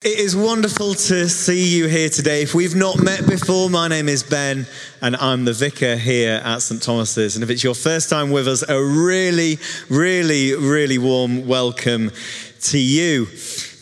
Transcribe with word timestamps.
It 0.00 0.20
is 0.20 0.36
wonderful 0.36 0.94
to 0.94 1.28
see 1.28 1.76
you 1.76 1.88
here 1.88 2.08
today. 2.08 2.42
If 2.42 2.54
we've 2.54 2.76
not 2.76 3.02
met 3.02 3.26
before, 3.26 3.68
my 3.68 3.88
name 3.88 4.08
is 4.08 4.22
Ben 4.22 4.64
and 5.02 5.16
I'm 5.16 5.44
the 5.44 5.52
vicar 5.52 5.96
here 5.96 6.40
at 6.44 6.62
St. 6.62 6.80
Thomas's. 6.80 7.34
And 7.34 7.42
if 7.42 7.50
it's 7.50 7.64
your 7.64 7.74
first 7.74 8.08
time 8.08 8.30
with 8.30 8.46
us, 8.46 8.62
a 8.68 8.80
really, 8.80 9.58
really, 9.90 10.54
really 10.54 10.98
warm 10.98 11.48
welcome 11.48 12.12
to 12.60 12.78
you. 12.78 13.26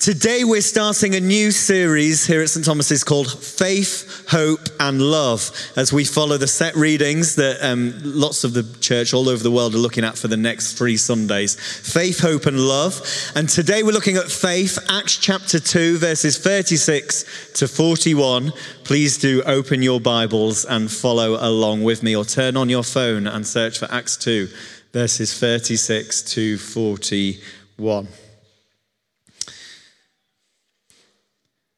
Today, 0.01 0.45
we're 0.45 0.61
starting 0.61 1.15
a 1.15 1.21
new 1.21 1.51
series 1.51 2.27
here 2.27 2.43
at 2.43 2.51
St. 2.51 2.65
Thomas's 2.65 3.03
called 3.03 3.33
Faith, 3.33 4.27
Hope, 4.29 4.61
and 4.79 5.01
Love 5.01 5.51
as 5.75 5.93
we 5.93 6.05
follow 6.05 6.37
the 6.37 6.47
set 6.47 6.77
readings 6.77 7.37
that 7.37 7.59
um, 7.63 7.95
lots 8.05 8.45
of 8.45 8.53
the 8.53 8.63
church 8.81 9.15
all 9.15 9.29
over 9.29 9.43
the 9.43 9.51
world 9.51 9.75
are 9.75 9.79
looking 9.79 10.05
at 10.05 10.17
for 10.17 10.29
the 10.29 10.37
next 10.37 10.75
three 10.75 10.97
Sundays 10.97 11.57
Faith, 11.59 12.21
Hope, 12.21 12.47
and 12.47 12.61
Love. 12.61 13.01
And 13.35 13.49
today, 13.49 13.83
we're 13.83 13.93
looking 13.93 14.17
at 14.17 14.31
faith, 14.31 14.79
Acts 14.89 15.17
chapter 15.17 15.59
2, 15.59 15.99
verses 15.99 16.39
36 16.39 17.53
to 17.55 17.67
41. 17.67 18.53
Please 18.85 19.19
do 19.19 19.43
open 19.45 19.83
your 19.83 20.01
Bibles 20.01 20.65
and 20.67 20.93
follow 20.93 21.37
along 21.41 21.83
with 21.83 22.03
me, 22.03 22.15
or 22.15 22.25
turn 22.25 22.57
on 22.57 22.69
your 22.69 22.85
phone 22.85 23.27
and 23.27 23.47
search 23.47 23.79
for 23.79 23.91
Acts 23.91 24.17
2, 24.19 24.47
verses 24.93 25.37
36 25.41 26.23
to 26.23 26.59
41. 26.59 28.09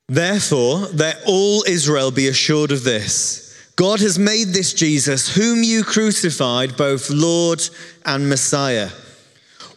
Therefore, 0.09 0.87
let 0.95 1.23
all 1.27 1.65
Israel 1.69 2.11
be 2.11 2.29
assured 2.29 2.73
of 2.73 2.85
this 2.85 3.45
God 3.77 4.01
has 4.01 4.19
made 4.19 4.49
this 4.49 4.73
Jesus, 4.75 5.37
whom 5.37 5.63
you 5.63 5.85
crucified, 5.85 6.77
both 6.77 7.11
Lord 7.11 7.63
and 8.05 8.29
Messiah. 8.29 8.91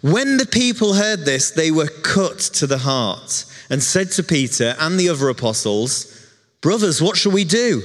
When 0.01 0.37
the 0.37 0.47
people 0.47 0.93
heard 0.93 1.25
this, 1.25 1.51
they 1.51 1.69
were 1.69 1.87
cut 1.87 2.39
to 2.39 2.65
the 2.65 2.79
heart 2.79 3.45
and 3.69 3.83
said 3.83 4.09
to 4.13 4.23
Peter 4.23 4.75
and 4.79 4.99
the 4.99 5.09
other 5.09 5.29
apostles, 5.29 6.17
Brothers, 6.61 6.99
what 6.99 7.15
shall 7.15 7.31
we 7.31 7.43
do? 7.43 7.83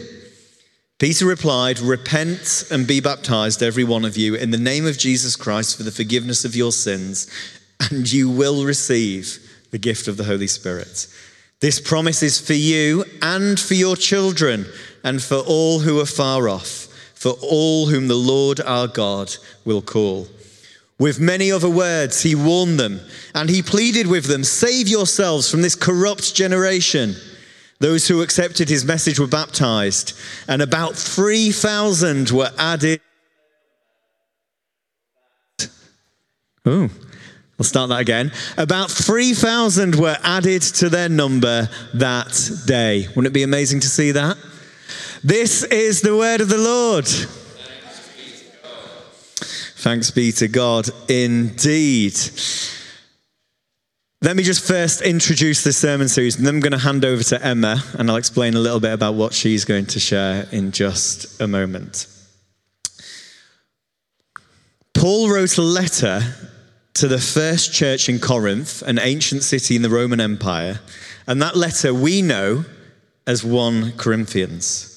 Peter 0.98 1.26
replied, 1.26 1.78
Repent 1.80 2.64
and 2.70 2.86
be 2.86 3.00
baptized, 3.00 3.62
every 3.62 3.84
one 3.84 4.06
of 4.06 4.16
you, 4.16 4.34
in 4.34 4.50
the 4.50 4.56
name 4.56 4.86
of 4.86 4.96
Jesus 4.96 5.36
Christ 5.36 5.76
for 5.76 5.82
the 5.82 5.90
forgiveness 5.90 6.46
of 6.46 6.56
your 6.56 6.72
sins, 6.72 7.30
and 7.90 8.10
you 8.10 8.30
will 8.30 8.64
receive 8.64 9.38
the 9.70 9.78
gift 9.78 10.08
of 10.08 10.16
the 10.16 10.24
Holy 10.24 10.46
Spirit. 10.46 11.06
This 11.60 11.80
promise 11.80 12.22
is 12.22 12.38
for 12.38 12.52
you 12.52 13.04
and 13.22 13.58
for 13.58 13.74
your 13.74 13.96
children 13.96 14.66
and 15.02 15.22
for 15.22 15.38
all 15.38 15.80
who 15.80 15.98
are 16.00 16.06
far 16.06 16.48
off, 16.48 16.88
for 17.14 17.32
all 17.40 17.86
whom 17.86 18.08
the 18.08 18.14
Lord 18.14 18.60
our 18.60 18.86
God 18.86 19.34
will 19.64 19.80
call. 19.80 20.28
With 20.98 21.20
many 21.20 21.50
other 21.50 21.68
words, 21.68 22.22
he 22.22 22.34
warned 22.34 22.78
them 22.78 23.00
and 23.34 23.48
he 23.48 23.62
pleaded 23.62 24.06
with 24.06 24.26
them 24.26 24.44
Save 24.44 24.88
yourselves 24.88 25.50
from 25.50 25.62
this 25.62 25.74
corrupt 25.74 26.34
generation. 26.34 27.14
Those 27.78 28.08
who 28.08 28.22
accepted 28.22 28.68
his 28.68 28.86
message 28.86 29.18
were 29.18 29.26
baptized, 29.26 30.14
and 30.48 30.62
about 30.62 30.96
3,000 30.96 32.30
were 32.30 32.50
added. 32.58 33.02
Oh, 36.64 36.90
I'll 37.58 37.64
start 37.64 37.88
that 37.88 38.00
again. 38.00 38.32
About 38.58 38.90
3,000 38.90 39.94
were 39.94 40.16
added 40.22 40.60
to 40.62 40.90
their 40.90 41.08
number 41.08 41.68
that 41.94 42.50
day. 42.66 43.06
Wouldn't 43.08 43.28
it 43.28 43.32
be 43.32 43.44
amazing 43.44 43.80
to 43.80 43.88
see 43.88 44.12
that? 44.12 44.36
This 45.24 45.62
is 45.64 46.02
the 46.02 46.16
word 46.16 46.42
of 46.42 46.50
the 46.50 46.58
Lord. 46.58 47.06
Thanks 47.06 48.10
be 48.12 48.30
to 48.32 48.46
God, 48.62 49.46
Thanks 49.76 50.10
be 50.10 50.32
to 50.32 50.48
God 50.48 50.90
indeed. 51.08 52.18
Let 54.20 54.36
me 54.36 54.42
just 54.42 54.66
first 54.66 55.02
introduce 55.02 55.64
the 55.64 55.72
sermon 55.72 56.08
series, 56.08 56.36
and 56.36 56.46
then 56.46 56.56
I'm 56.56 56.60
going 56.60 56.72
to 56.72 56.78
hand 56.78 57.04
over 57.04 57.22
to 57.22 57.42
Emma, 57.42 57.82
and 57.98 58.10
I'll 58.10 58.16
explain 58.16 58.54
a 58.54 58.58
little 58.58 58.80
bit 58.80 58.92
about 58.92 59.14
what 59.14 59.32
she's 59.32 59.64
going 59.64 59.86
to 59.86 60.00
share 60.00 60.46
in 60.52 60.72
just 60.72 61.40
a 61.40 61.46
moment. 61.46 62.06
Paul 64.94 65.30
wrote 65.30 65.56
a 65.58 65.62
letter 65.62 66.22
to 66.96 67.08
the 67.08 67.18
first 67.18 67.74
church 67.74 68.08
in 68.08 68.18
Corinth, 68.18 68.80
an 68.80 68.98
ancient 68.98 69.42
city 69.42 69.76
in 69.76 69.82
the 69.82 69.90
Roman 69.90 70.18
Empire. 70.18 70.80
And 71.26 71.42
that 71.42 71.54
letter 71.54 71.92
we 71.92 72.22
know 72.22 72.64
as 73.26 73.44
1 73.44 73.92
Corinthians. 73.98 74.92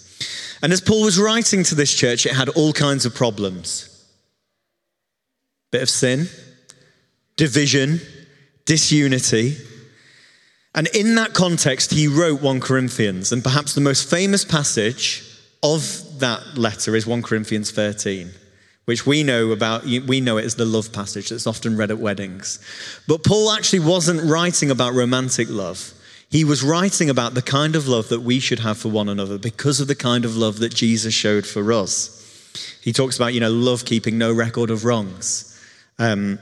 And 0.63 0.71
as 0.71 0.79
Paul 0.79 1.03
was 1.03 1.19
writing 1.19 1.63
to 1.63 1.75
this 1.75 1.93
church, 1.93 2.25
it 2.25 2.33
had 2.33 2.49
all 2.49 2.73
kinds 2.73 3.05
of 3.05 3.13
problems 3.13 3.85
bit 5.71 5.83
of 5.83 5.89
sin, 5.89 6.27
division, 7.35 8.01
disunity. 8.65 9.55
And 10.73 10.87
in 10.95 11.13
that 11.15 11.33
context, 11.33 11.91
he 11.91 12.07
wrote 12.07 12.41
1 12.41 12.59
Corinthians. 12.59 13.31
And 13.31 13.43
perhaps 13.43 13.75
the 13.75 13.81
most 13.81 14.09
famous 14.09 14.43
passage 14.43 15.23
of 15.61 16.19
that 16.19 16.57
letter 16.57 16.95
is 16.95 17.05
1 17.05 17.21
Corinthians 17.21 17.69
13 17.71 18.31
which 18.89 19.05
we 19.05 19.21
know 19.21 19.51
about, 19.51 19.83
we 19.83 20.19
know 20.19 20.37
it 20.37 20.45
as 20.45 20.55
the 20.55 20.65
love 20.65 20.91
passage 20.91 21.29
that's 21.29 21.45
often 21.45 21.77
read 21.77 21.91
at 21.91 21.99
weddings. 21.99 22.57
But 23.07 23.23
Paul 23.23 23.51
actually 23.51 23.81
wasn't 23.81 24.27
writing 24.27 24.71
about 24.71 24.95
romantic 24.95 25.47
love. 25.47 25.93
He 26.31 26.43
was 26.43 26.63
writing 26.63 27.07
about 27.07 27.35
the 27.35 27.43
kind 27.43 27.75
of 27.75 27.87
love 27.87 28.09
that 28.09 28.21
we 28.21 28.39
should 28.39 28.61
have 28.61 28.79
for 28.79 28.89
one 28.89 29.07
another 29.07 29.37
because 29.37 29.79
of 29.79 29.87
the 29.87 29.93
kind 29.93 30.25
of 30.25 30.35
love 30.35 30.57
that 30.57 30.73
Jesus 30.73 31.13
showed 31.13 31.45
for 31.45 31.71
us. 31.71 32.49
He 32.81 32.91
talks 32.91 33.15
about, 33.15 33.35
you 33.35 33.39
know, 33.39 33.51
love 33.51 33.85
keeping 33.85 34.17
no 34.17 34.33
record 34.33 34.71
of 34.71 34.85
wrongs. 34.85 35.55
Um, 35.99 36.39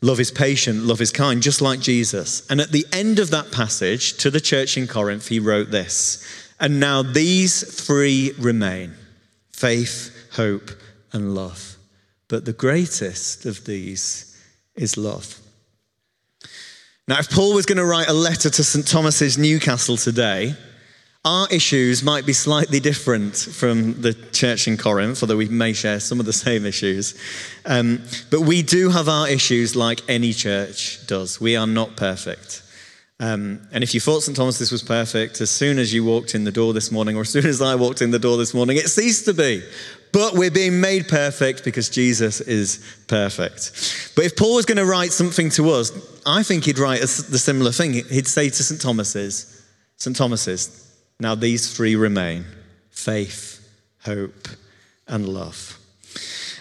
love 0.00 0.20
is 0.20 0.30
patient, 0.30 0.84
love 0.84 1.00
is 1.00 1.10
kind, 1.10 1.42
just 1.42 1.60
like 1.60 1.80
Jesus. 1.80 2.48
And 2.48 2.60
at 2.60 2.70
the 2.70 2.86
end 2.92 3.18
of 3.18 3.32
that 3.32 3.50
passage 3.50 4.16
to 4.18 4.30
the 4.30 4.40
church 4.40 4.76
in 4.76 4.86
Corinth, 4.86 5.26
he 5.26 5.40
wrote 5.40 5.72
this 5.72 6.24
And 6.60 6.78
now 6.78 7.02
these 7.02 7.84
three 7.84 8.32
remain 8.38 8.94
faith, 9.50 10.28
hope, 10.34 10.70
and 11.12 11.34
love. 11.34 11.69
But 12.30 12.44
the 12.44 12.52
greatest 12.52 13.44
of 13.44 13.64
these 13.64 14.40
is 14.76 14.96
love. 14.96 15.38
Now, 17.08 17.18
if 17.18 17.28
Paul 17.28 17.54
was 17.54 17.66
going 17.66 17.78
to 17.78 17.84
write 17.84 18.08
a 18.08 18.12
letter 18.12 18.48
to 18.48 18.62
St. 18.62 18.86
Thomas's 18.86 19.36
Newcastle 19.36 19.96
today, 19.96 20.54
our 21.24 21.48
issues 21.50 22.04
might 22.04 22.24
be 22.24 22.32
slightly 22.32 22.78
different 22.78 23.36
from 23.36 24.00
the 24.00 24.14
church 24.14 24.68
in 24.68 24.76
Corinth, 24.76 25.24
although 25.24 25.36
we 25.36 25.48
may 25.48 25.72
share 25.72 25.98
some 25.98 26.20
of 26.20 26.24
the 26.24 26.32
same 26.32 26.64
issues. 26.64 27.18
Um, 27.66 28.04
but 28.30 28.42
we 28.42 28.62
do 28.62 28.90
have 28.90 29.08
our 29.08 29.28
issues 29.28 29.74
like 29.74 30.00
any 30.08 30.32
church 30.32 31.04
does. 31.08 31.40
We 31.40 31.56
are 31.56 31.66
not 31.66 31.96
perfect. 31.96 32.62
Um, 33.20 33.60
and 33.70 33.84
if 33.84 33.92
you 33.92 34.00
thought 34.00 34.22
St. 34.22 34.34
Thomas 34.34 34.58
this 34.58 34.72
was 34.72 34.82
perfect, 34.82 35.42
as 35.42 35.50
soon 35.50 35.78
as 35.78 35.92
you 35.92 36.02
walked 36.02 36.34
in 36.34 36.44
the 36.44 36.50
door 36.50 36.72
this 36.72 36.90
morning, 36.90 37.16
or 37.16 37.20
as 37.20 37.28
soon 37.28 37.44
as 37.44 37.60
I 37.60 37.74
walked 37.74 38.00
in 38.00 38.10
the 38.10 38.18
door 38.18 38.38
this 38.38 38.54
morning, 38.54 38.78
it 38.78 38.88
ceased 38.88 39.26
to 39.26 39.34
be. 39.34 39.62
But 40.10 40.34
we're 40.34 40.50
being 40.50 40.80
made 40.80 41.06
perfect 41.06 41.62
because 41.62 41.90
Jesus 41.90 42.40
is 42.40 42.82
perfect. 43.08 44.12
But 44.16 44.24
if 44.24 44.36
Paul 44.36 44.56
was 44.56 44.64
going 44.64 44.78
to 44.78 44.86
write 44.86 45.12
something 45.12 45.50
to 45.50 45.70
us, 45.70 45.92
I 46.24 46.42
think 46.42 46.64
he'd 46.64 46.78
write 46.78 47.00
a, 47.00 47.06
the 47.30 47.38
similar 47.38 47.72
thing. 47.72 47.92
He'd 47.92 48.26
say 48.26 48.48
to 48.48 48.62
St. 48.62 48.80
Thomas's, 48.80 49.64
St. 49.96 50.16
Thomas's, 50.16 50.90
now 51.20 51.34
these 51.34 51.76
three 51.76 51.96
remain 51.96 52.46
faith, 52.90 53.68
hope, 54.02 54.48
and 55.06 55.28
love. 55.28 55.79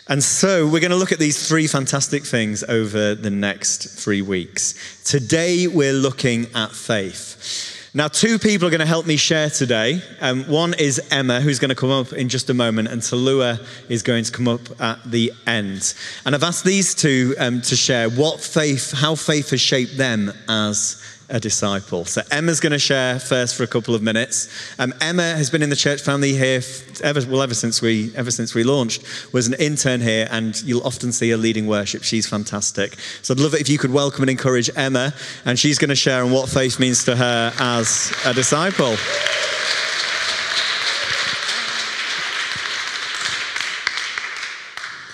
And 0.10 0.24
so 0.24 0.66
we're 0.66 0.80
going 0.80 0.90
to 0.90 0.98
look 0.98 1.12
at 1.12 1.20
these 1.20 1.48
three 1.48 1.68
fantastic 1.68 2.26
things 2.26 2.64
over 2.64 3.14
the 3.14 3.30
next 3.30 3.90
three 3.90 4.24
weeks. 4.24 5.04
Today 5.04 5.68
we're 5.68 5.94
looking 5.94 6.48
at 6.56 6.72
faith. 6.72 7.92
Now, 7.94 8.08
two 8.08 8.40
people 8.40 8.68
are 8.68 8.72
going 8.72 8.80
to 8.80 8.88
help 8.88 9.06
me 9.06 9.18
share 9.18 9.52
today. 9.52 10.02
Um, 10.20 10.46
one 10.46 10.74
is 10.74 11.00
Emma, 11.12 11.42
who's 11.42 11.60
going 11.60 11.70
to 11.70 11.76
come 11.76 11.92
up 11.92 12.12
in 12.14 12.28
just 12.28 12.50
a 12.50 12.56
moment, 12.56 12.88
and 12.88 13.04
Talua 13.04 13.64
is 13.88 14.02
going 14.02 14.24
to 14.24 14.32
come 14.32 14.48
up 14.48 14.82
at 14.82 15.00
the 15.06 15.32
end. 15.46 15.94
And 16.26 16.34
I've 16.34 16.44
asked 16.44 16.64
these 16.64 16.96
two 16.96 17.36
um, 17.38 17.62
to 17.62 17.76
share 17.76 18.10
what 18.10 18.40
faith, 18.40 18.92
how 18.92 19.14
faith 19.14 19.52
has 19.52 19.62
shaped 19.62 19.96
them 19.96 20.34
as 20.48 21.19
a 21.30 21.40
disciple. 21.40 22.06
So 22.06 22.22
Emma's 22.32 22.60
going 22.60 22.72
to 22.72 22.80
share 22.80 23.20
first 23.20 23.56
for 23.56 23.64
a 23.64 23.68
couple 23.68 23.96
of 23.96 24.02
minutes. 24.02 24.50
Um, 24.80 24.94
Emma 25.02 25.36
has 25.36 25.50
been 25.50 25.62
in 25.62 25.70
the 25.70 25.76
church 25.76 26.02
family 26.02 26.34
here 26.34 26.62
ever 27.04 27.22
well 27.30 27.42
ever 27.42 27.54
since 27.54 27.82
we 27.82 28.12
ever 28.16 28.32
since 28.32 28.56
we 28.56 28.64
launched. 28.64 29.04
Was 29.34 29.48
an 29.48 29.54
intern 29.56 30.02
here, 30.02 30.28
and 30.32 30.62
you'll 30.64 30.86
often 30.86 31.12
see 31.12 31.30
her 31.30 31.38
leading 31.38 31.68
worship. 31.68 32.04
She's 32.04 32.28
fantastic. 32.28 32.96
So 33.22 33.34
I'd 33.34 33.40
love 33.40 33.54
it 33.54 33.62
if 33.62 33.70
you 33.70 33.78
could 33.78 33.92
welcome 33.92 34.24
and 34.24 34.30
encourage 34.30 34.70
Emma, 34.76 35.14
and 35.46 35.58
she's 35.58 35.78
going 35.78 35.90
to 35.90 35.96
share 35.96 36.24
on 36.24 36.32
what 36.32 36.50
faith 36.50 36.80
means 36.80 37.04
to 37.06 37.16
her 37.16 37.54
as 37.60 38.12
a 38.26 38.34
disciple. 38.34 38.96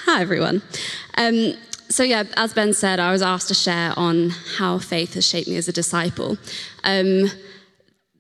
Hi 0.06 0.22
everyone. 0.22 0.62
Um, 1.18 1.56
so, 1.96 2.04
yeah, 2.04 2.24
as 2.36 2.54
Ben 2.54 2.74
said, 2.74 3.00
I 3.00 3.14
was 3.14 3.22
asked 3.22 3.48
to 3.48 3.54
share 3.54 3.94
on 3.96 4.32
how 4.58 4.80
faith 4.80 5.14
has 5.14 5.26
shaped 5.26 5.48
me 5.48 5.56
as 5.56 5.70
a 5.70 5.72
disciple. 5.72 6.38
Um, 6.84 7.32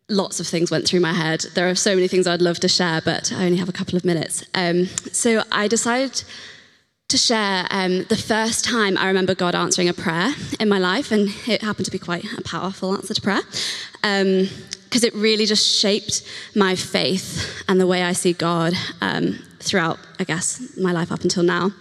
lots 0.07 0.39
of 0.39 0.47
things 0.47 0.71
went 0.71 0.87
through 0.87 1.01
my 1.01 1.11
head. 1.11 1.41
There 1.55 1.69
are 1.69 1.75
so 1.75 1.93
many 1.93 2.07
things 2.07 2.25
I'd 2.25 2.41
love 2.41 2.61
to 2.61 2.69
share, 2.69 3.01
but 3.03 3.33
I 3.33 3.43
only 3.43 3.57
have 3.57 3.67
a 3.67 3.73
couple 3.73 3.97
of 3.97 4.05
minutes. 4.05 4.45
Um, 4.53 4.85
so, 5.11 5.43
I 5.51 5.67
decided 5.67 6.23
to 7.09 7.17
share 7.17 7.67
um, 7.69 8.05
the 8.05 8.15
first 8.15 8.63
time 8.63 8.97
I 8.97 9.07
remember 9.07 9.35
God 9.35 9.55
answering 9.55 9.89
a 9.89 9.93
prayer 9.93 10.31
in 10.57 10.69
my 10.69 10.79
life, 10.79 11.11
and 11.11 11.27
it 11.45 11.61
happened 11.61 11.85
to 11.87 11.91
be 11.91 11.99
quite 11.99 12.23
a 12.37 12.43
powerful 12.43 12.93
answer 12.93 13.13
to 13.13 13.21
prayer. 13.21 13.41
Um, 14.03 14.47
because 14.85 15.03
it 15.03 15.13
really 15.15 15.45
just 15.45 15.67
shaped 15.67 16.23
my 16.55 16.73
faith 16.73 17.65
and 17.67 17.81
the 17.81 17.87
way 17.87 18.03
I 18.03 18.13
see 18.13 18.31
God 18.31 18.73
um, 19.01 19.39
throughout, 19.59 19.99
I 20.21 20.23
guess, 20.23 20.77
my 20.77 20.93
life 20.93 21.11
up 21.11 21.23
until 21.23 21.43
now. 21.43 21.71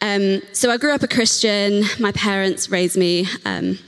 Um, 0.00 0.42
so 0.52 0.70
I 0.70 0.76
grew 0.76 0.94
up 0.94 1.02
a 1.02 1.08
Christian. 1.08 1.84
My 1.98 2.12
parents 2.12 2.70
raised 2.70 2.96
me 2.96 3.26
um, 3.44 3.78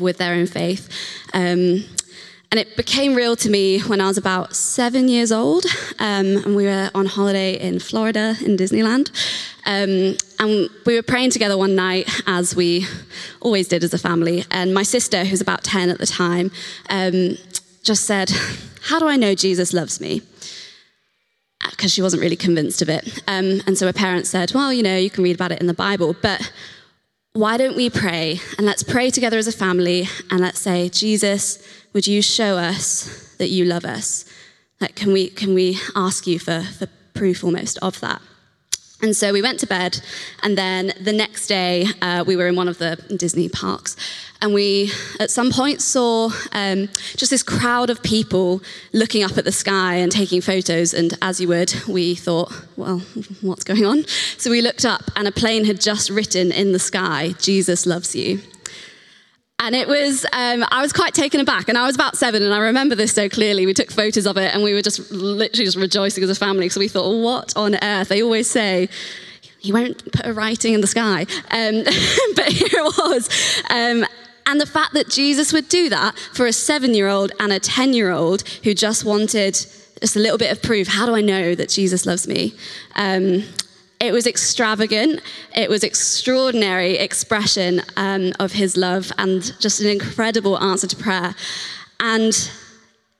with 0.00 0.18
their 0.18 0.34
own 0.34 0.46
faith. 0.46 0.88
Um, 1.32 1.84
and 2.54 2.60
it 2.60 2.76
became 2.76 3.14
real 3.16 3.34
to 3.34 3.50
me 3.50 3.80
when 3.80 4.00
I 4.00 4.06
was 4.06 4.16
about 4.16 4.54
seven 4.54 5.08
years 5.08 5.32
old. 5.32 5.64
Um, 5.98 6.36
and 6.36 6.54
we 6.54 6.66
were 6.66 6.88
on 6.94 7.06
holiday 7.06 7.58
in 7.58 7.80
Florida 7.80 8.36
in 8.44 8.56
Disneyland. 8.56 9.10
Um, 9.66 10.16
and 10.38 10.70
we 10.86 10.94
were 10.94 11.02
praying 11.02 11.30
together 11.30 11.58
one 11.58 11.74
night, 11.74 12.08
as 12.28 12.54
we 12.54 12.86
always 13.40 13.66
did 13.66 13.82
as 13.82 13.92
a 13.92 13.98
family. 13.98 14.44
And 14.52 14.72
my 14.72 14.84
sister, 14.84 15.24
who's 15.24 15.40
about 15.40 15.64
10 15.64 15.90
at 15.90 15.98
the 15.98 16.06
time, 16.06 16.52
um, 16.90 17.36
just 17.82 18.04
said, 18.04 18.30
How 18.82 19.00
do 19.00 19.08
I 19.08 19.16
know 19.16 19.34
Jesus 19.34 19.72
loves 19.72 20.00
me? 20.00 20.22
Because 21.84 21.92
she 21.92 22.00
wasn't 22.00 22.22
really 22.22 22.34
convinced 22.34 22.80
of 22.80 22.88
it. 22.88 23.22
Um, 23.28 23.60
and 23.66 23.76
so 23.76 23.84
her 23.86 23.92
parents 23.92 24.30
said, 24.30 24.52
Well, 24.54 24.72
you 24.72 24.82
know, 24.82 24.96
you 24.96 25.10
can 25.10 25.22
read 25.22 25.34
about 25.34 25.52
it 25.52 25.60
in 25.60 25.66
the 25.66 25.74
Bible, 25.74 26.16
but 26.22 26.50
why 27.34 27.58
don't 27.58 27.76
we 27.76 27.90
pray? 27.90 28.40
And 28.56 28.66
let's 28.66 28.82
pray 28.82 29.10
together 29.10 29.36
as 29.36 29.46
a 29.46 29.52
family 29.52 30.08
and 30.30 30.40
let's 30.40 30.58
say, 30.58 30.88
Jesus, 30.88 31.62
would 31.92 32.06
you 32.06 32.22
show 32.22 32.56
us 32.56 33.34
that 33.36 33.48
you 33.48 33.66
love 33.66 33.84
us? 33.84 34.24
Like, 34.80 34.94
can 34.94 35.12
we, 35.12 35.28
can 35.28 35.52
we 35.52 35.78
ask 35.94 36.26
you 36.26 36.38
for, 36.38 36.62
for 36.62 36.88
proof 37.12 37.44
almost 37.44 37.76
of 37.82 38.00
that? 38.00 38.22
And 39.04 39.14
so 39.14 39.34
we 39.34 39.42
went 39.42 39.60
to 39.60 39.66
bed, 39.66 40.00
and 40.42 40.56
then 40.56 40.94
the 40.98 41.12
next 41.12 41.46
day 41.46 41.84
uh, 42.00 42.24
we 42.26 42.36
were 42.36 42.46
in 42.46 42.56
one 42.56 42.68
of 42.68 42.78
the 42.78 42.96
Disney 43.14 43.50
parks, 43.50 43.96
and 44.40 44.54
we 44.54 44.90
at 45.20 45.30
some 45.30 45.50
point 45.50 45.82
saw 45.82 46.30
um, 46.52 46.88
just 47.14 47.30
this 47.30 47.42
crowd 47.42 47.90
of 47.90 48.02
people 48.02 48.62
looking 48.94 49.22
up 49.22 49.36
at 49.36 49.44
the 49.44 49.52
sky 49.52 49.96
and 49.96 50.10
taking 50.10 50.40
photos. 50.40 50.94
And 50.94 51.12
as 51.20 51.38
you 51.38 51.48
would, 51.48 51.74
we 51.86 52.14
thought, 52.14 52.50
well, 52.76 53.00
what's 53.42 53.62
going 53.62 53.84
on? 53.84 54.06
So 54.38 54.50
we 54.50 54.62
looked 54.62 54.86
up, 54.86 55.02
and 55.16 55.28
a 55.28 55.32
plane 55.32 55.66
had 55.66 55.82
just 55.82 56.08
written 56.08 56.50
in 56.50 56.72
the 56.72 56.78
sky, 56.78 57.34
Jesus 57.38 57.84
loves 57.84 58.16
you. 58.16 58.40
And 59.60 59.74
it 59.74 59.88
was, 59.88 60.26
um, 60.32 60.64
I 60.70 60.82
was 60.82 60.92
quite 60.92 61.14
taken 61.14 61.40
aback. 61.40 61.68
And 61.68 61.78
I 61.78 61.86
was 61.86 61.94
about 61.94 62.16
seven, 62.16 62.42
and 62.42 62.52
I 62.52 62.58
remember 62.58 62.94
this 62.94 63.12
so 63.12 63.28
clearly. 63.28 63.66
We 63.66 63.74
took 63.74 63.90
photos 63.90 64.26
of 64.26 64.36
it, 64.36 64.54
and 64.54 64.62
we 64.62 64.74
were 64.74 64.82
just 64.82 65.10
literally 65.10 65.64
just 65.64 65.76
rejoicing 65.76 66.24
as 66.24 66.30
a 66.30 66.34
family. 66.34 66.68
So 66.68 66.80
we 66.80 66.88
thought, 66.88 67.10
what 67.22 67.56
on 67.56 67.76
earth? 67.82 68.08
They 68.08 68.22
always 68.22 68.50
say, 68.50 68.88
he 69.58 69.72
won't 69.72 70.12
put 70.12 70.26
a 70.26 70.32
writing 70.32 70.74
in 70.74 70.80
the 70.82 70.86
sky. 70.86 71.22
Um, 71.50 71.84
but 72.36 72.48
here 72.48 72.68
it 72.70 72.98
was. 72.98 73.62
Um, 73.70 74.06
and 74.46 74.60
the 74.60 74.66
fact 74.66 74.92
that 74.92 75.08
Jesus 75.08 75.52
would 75.52 75.68
do 75.68 75.88
that 75.88 76.18
for 76.34 76.46
a 76.46 76.52
seven 76.52 76.92
year 76.92 77.08
old 77.08 77.32
and 77.40 77.50
a 77.50 77.58
10 77.58 77.94
year 77.94 78.10
old 78.10 78.46
who 78.62 78.74
just 78.74 79.04
wanted 79.04 79.54
just 79.54 80.16
a 80.16 80.18
little 80.18 80.36
bit 80.36 80.52
of 80.52 80.60
proof 80.62 80.86
how 80.86 81.06
do 81.06 81.14
I 81.14 81.22
know 81.22 81.54
that 81.54 81.70
Jesus 81.70 82.04
loves 82.04 82.28
me? 82.28 82.54
Um, 82.94 83.44
it 84.04 84.12
was 84.12 84.26
extravagant. 84.26 85.20
It 85.56 85.70
was 85.70 85.82
extraordinary 85.82 86.96
expression 86.98 87.82
um, 87.96 88.32
of 88.38 88.52
his 88.52 88.76
love 88.76 89.10
and 89.18 89.52
just 89.60 89.80
an 89.80 89.88
incredible 89.88 90.58
answer 90.58 90.86
to 90.86 90.96
prayer. 90.96 91.34
And 92.00 92.34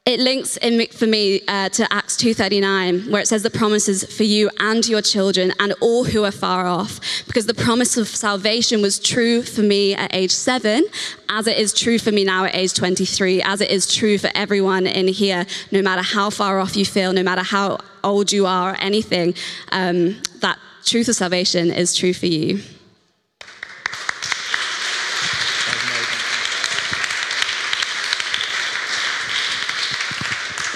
it 0.06 0.20
links 0.20 0.58
in, 0.58 0.86
for 0.88 1.06
me 1.06 1.40
uh, 1.48 1.70
to 1.70 1.90
Acts 1.90 2.18
2:39, 2.18 3.10
where 3.10 3.22
it 3.22 3.26
says 3.26 3.42
the 3.42 3.48
promises 3.48 4.04
for 4.04 4.24
you 4.24 4.50
and 4.60 4.86
your 4.86 5.00
children 5.00 5.50
and 5.58 5.72
all 5.80 6.04
who 6.04 6.24
are 6.24 6.30
far 6.30 6.66
off, 6.66 7.00
because 7.26 7.46
the 7.46 7.54
promise 7.54 7.96
of 7.96 8.06
salvation 8.06 8.82
was 8.82 8.98
true 8.98 9.40
for 9.40 9.62
me 9.62 9.94
at 9.94 10.14
age 10.14 10.30
seven, 10.30 10.84
as 11.30 11.46
it 11.46 11.56
is 11.56 11.72
true 11.72 11.98
for 11.98 12.12
me 12.12 12.22
now 12.22 12.44
at 12.44 12.54
age 12.54 12.74
23, 12.74 13.40
as 13.40 13.62
it 13.62 13.70
is 13.70 13.94
true 13.94 14.18
for 14.18 14.28
everyone 14.34 14.86
in 14.86 15.08
here, 15.08 15.46
no 15.72 15.80
matter 15.80 16.02
how 16.02 16.28
far 16.28 16.60
off 16.60 16.76
you 16.76 16.84
feel, 16.84 17.14
no 17.14 17.22
matter 17.22 17.42
how 17.42 17.78
old 18.02 18.30
you 18.30 18.44
are, 18.44 18.72
or 18.72 18.76
anything. 18.80 19.34
Um, 19.72 20.20
that 20.40 20.58
truth 20.84 21.08
of 21.08 21.16
salvation 21.16 21.70
is 21.70 21.96
true 21.96 22.12
for 22.12 22.26
you. 22.26 22.60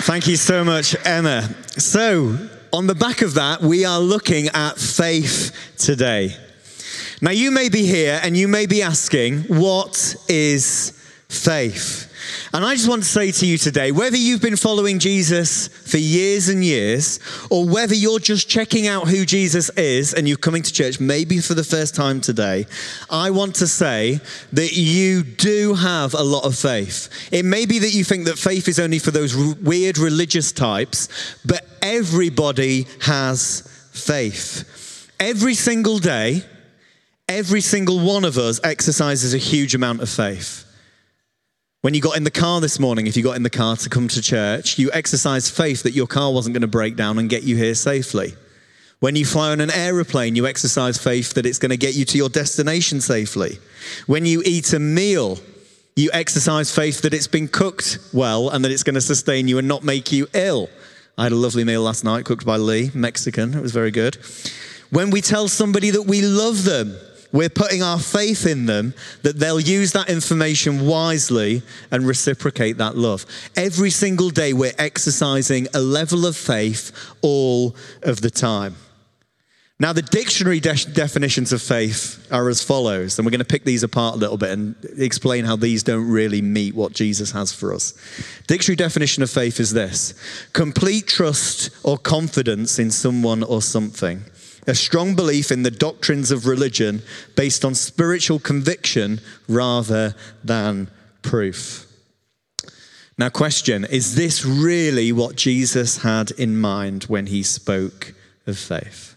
Thank 0.08 0.26
you 0.26 0.36
so 0.36 0.64
much, 0.64 0.96
Emma. 1.04 1.42
So, 1.76 2.38
on 2.72 2.86
the 2.86 2.94
back 2.94 3.20
of 3.20 3.34
that, 3.34 3.60
we 3.60 3.84
are 3.84 4.00
looking 4.00 4.48
at 4.48 4.78
faith 4.78 5.74
today. 5.76 6.34
Now, 7.20 7.32
you 7.32 7.50
may 7.50 7.68
be 7.68 7.84
here 7.84 8.18
and 8.22 8.34
you 8.34 8.48
may 8.48 8.64
be 8.64 8.82
asking, 8.82 9.42
what 9.42 10.16
is 10.26 10.92
faith? 11.28 12.07
And 12.52 12.64
I 12.64 12.74
just 12.74 12.88
want 12.88 13.02
to 13.02 13.08
say 13.08 13.30
to 13.32 13.46
you 13.46 13.58
today 13.58 13.92
whether 13.92 14.16
you've 14.16 14.42
been 14.42 14.56
following 14.56 14.98
Jesus 14.98 15.68
for 15.68 15.98
years 15.98 16.48
and 16.48 16.64
years, 16.64 17.20
or 17.50 17.66
whether 17.66 17.94
you're 17.94 18.18
just 18.18 18.48
checking 18.48 18.86
out 18.86 19.08
who 19.08 19.24
Jesus 19.24 19.70
is 19.70 20.14
and 20.14 20.28
you're 20.28 20.36
coming 20.36 20.62
to 20.62 20.72
church 20.72 21.00
maybe 21.00 21.38
for 21.38 21.54
the 21.54 21.64
first 21.64 21.94
time 21.94 22.20
today, 22.20 22.66
I 23.10 23.30
want 23.30 23.56
to 23.56 23.66
say 23.66 24.20
that 24.52 24.72
you 24.72 25.22
do 25.22 25.74
have 25.74 26.14
a 26.14 26.22
lot 26.22 26.44
of 26.44 26.56
faith. 26.56 27.08
It 27.32 27.44
may 27.44 27.66
be 27.66 27.78
that 27.80 27.94
you 27.94 28.04
think 28.04 28.26
that 28.26 28.38
faith 28.38 28.68
is 28.68 28.78
only 28.78 28.98
for 28.98 29.10
those 29.10 29.36
weird 29.36 29.98
religious 29.98 30.52
types, 30.52 31.08
but 31.44 31.66
everybody 31.82 32.86
has 33.02 33.62
faith. 33.92 35.10
Every 35.20 35.54
single 35.54 35.98
day, 35.98 36.44
every 37.28 37.60
single 37.60 38.00
one 38.00 38.24
of 38.24 38.38
us 38.38 38.60
exercises 38.64 39.34
a 39.34 39.38
huge 39.38 39.74
amount 39.74 40.00
of 40.00 40.08
faith. 40.08 40.64
When 41.88 41.94
you 41.94 42.02
got 42.02 42.18
in 42.18 42.24
the 42.24 42.30
car 42.30 42.60
this 42.60 42.78
morning, 42.78 43.06
if 43.06 43.16
you 43.16 43.22
got 43.22 43.36
in 43.36 43.42
the 43.42 43.48
car 43.48 43.74
to 43.74 43.88
come 43.88 44.08
to 44.08 44.20
church, 44.20 44.78
you 44.78 44.90
exercised 44.92 45.56
faith 45.56 45.84
that 45.84 45.92
your 45.92 46.06
car 46.06 46.30
wasn't 46.30 46.52
going 46.52 46.60
to 46.60 46.66
break 46.66 46.96
down 46.96 47.18
and 47.18 47.30
get 47.30 47.44
you 47.44 47.56
here 47.56 47.74
safely. 47.74 48.34
When 49.00 49.16
you 49.16 49.24
fly 49.24 49.52
on 49.52 49.62
an 49.62 49.70
aeroplane, 49.70 50.36
you 50.36 50.46
exercise 50.46 50.98
faith 50.98 51.32
that 51.32 51.46
it's 51.46 51.58
going 51.58 51.70
to 51.70 51.78
get 51.78 51.94
you 51.94 52.04
to 52.04 52.18
your 52.18 52.28
destination 52.28 53.00
safely. 53.00 53.58
When 54.06 54.26
you 54.26 54.42
eat 54.44 54.74
a 54.74 54.78
meal, 54.78 55.38
you 55.96 56.10
exercise 56.12 56.70
faith 56.70 57.00
that 57.00 57.14
it's 57.14 57.26
been 57.26 57.48
cooked 57.48 57.96
well 58.12 58.50
and 58.50 58.62
that 58.66 58.70
it's 58.70 58.82
going 58.82 58.96
to 58.96 59.00
sustain 59.00 59.48
you 59.48 59.56
and 59.56 59.66
not 59.66 59.82
make 59.82 60.12
you 60.12 60.28
ill. 60.34 60.68
I 61.16 61.22
had 61.22 61.32
a 61.32 61.36
lovely 61.36 61.64
meal 61.64 61.80
last 61.80 62.04
night 62.04 62.26
cooked 62.26 62.44
by 62.44 62.58
Lee, 62.58 62.90
Mexican. 62.92 63.54
It 63.54 63.62
was 63.62 63.72
very 63.72 63.92
good. 63.92 64.18
When 64.90 65.08
we 65.08 65.22
tell 65.22 65.48
somebody 65.48 65.88
that 65.92 66.02
we 66.02 66.20
love 66.20 66.64
them, 66.64 66.98
we're 67.32 67.48
putting 67.48 67.82
our 67.82 67.98
faith 67.98 68.46
in 68.46 68.66
them 68.66 68.94
that 69.22 69.38
they'll 69.38 69.60
use 69.60 69.92
that 69.92 70.08
information 70.08 70.86
wisely 70.86 71.62
and 71.90 72.06
reciprocate 72.06 72.78
that 72.78 72.96
love. 72.96 73.26
Every 73.56 73.90
single 73.90 74.30
day, 74.30 74.52
we're 74.52 74.72
exercising 74.78 75.68
a 75.74 75.80
level 75.80 76.26
of 76.26 76.36
faith 76.36 76.92
all 77.22 77.76
of 78.02 78.20
the 78.20 78.30
time. 78.30 78.76
Now, 79.80 79.92
the 79.92 80.02
dictionary 80.02 80.58
de- 80.58 80.74
definitions 80.92 81.52
of 81.52 81.62
faith 81.62 82.26
are 82.32 82.48
as 82.48 82.60
follows, 82.60 83.16
and 83.16 83.24
we're 83.24 83.30
going 83.30 83.38
to 83.38 83.44
pick 83.44 83.62
these 83.62 83.84
apart 83.84 84.16
a 84.16 84.18
little 84.18 84.36
bit 84.36 84.50
and 84.50 84.74
explain 84.96 85.44
how 85.44 85.54
these 85.54 85.84
don't 85.84 86.08
really 86.08 86.42
meet 86.42 86.74
what 86.74 86.92
Jesus 86.92 87.30
has 87.30 87.52
for 87.52 87.72
us. 87.72 87.94
Dictionary 88.48 88.74
definition 88.74 89.22
of 89.22 89.30
faith 89.30 89.60
is 89.60 89.72
this 89.72 90.14
complete 90.52 91.06
trust 91.06 91.70
or 91.84 91.96
confidence 91.96 92.80
in 92.80 92.90
someone 92.90 93.44
or 93.44 93.62
something 93.62 94.24
a 94.68 94.74
strong 94.74 95.16
belief 95.16 95.50
in 95.50 95.62
the 95.62 95.70
doctrines 95.70 96.30
of 96.30 96.46
religion 96.46 97.02
based 97.34 97.64
on 97.64 97.74
spiritual 97.74 98.38
conviction 98.38 99.20
rather 99.48 100.14
than 100.44 100.88
proof. 101.22 101.86
Now, 103.16 103.30
question 103.30 103.84
is 103.84 104.14
this 104.14 104.44
really 104.44 105.10
what 105.10 105.34
Jesus 105.34 106.02
had 106.02 106.30
in 106.32 106.60
mind 106.60 107.04
when 107.04 107.26
he 107.26 107.42
spoke 107.42 108.14
of 108.46 108.56
faith? 108.56 109.16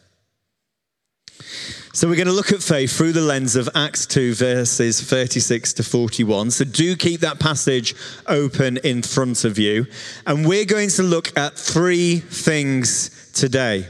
So, 1.93 2.07
we're 2.07 2.15
going 2.15 2.27
to 2.27 2.33
look 2.33 2.53
at 2.53 2.63
faith 2.63 2.95
through 2.95 3.11
the 3.11 3.21
lens 3.21 3.57
of 3.57 3.69
Acts 3.75 4.05
2, 4.05 4.33
verses 4.33 5.01
36 5.01 5.73
to 5.73 5.83
41. 5.83 6.51
So, 6.51 6.63
do 6.63 6.95
keep 6.95 7.19
that 7.19 7.39
passage 7.39 7.93
open 8.25 8.77
in 8.77 9.03
front 9.03 9.43
of 9.43 9.59
you. 9.59 9.85
And 10.25 10.47
we're 10.47 10.65
going 10.65 10.89
to 10.91 11.03
look 11.03 11.37
at 11.37 11.57
three 11.57 12.19
things 12.19 13.31
today. 13.33 13.85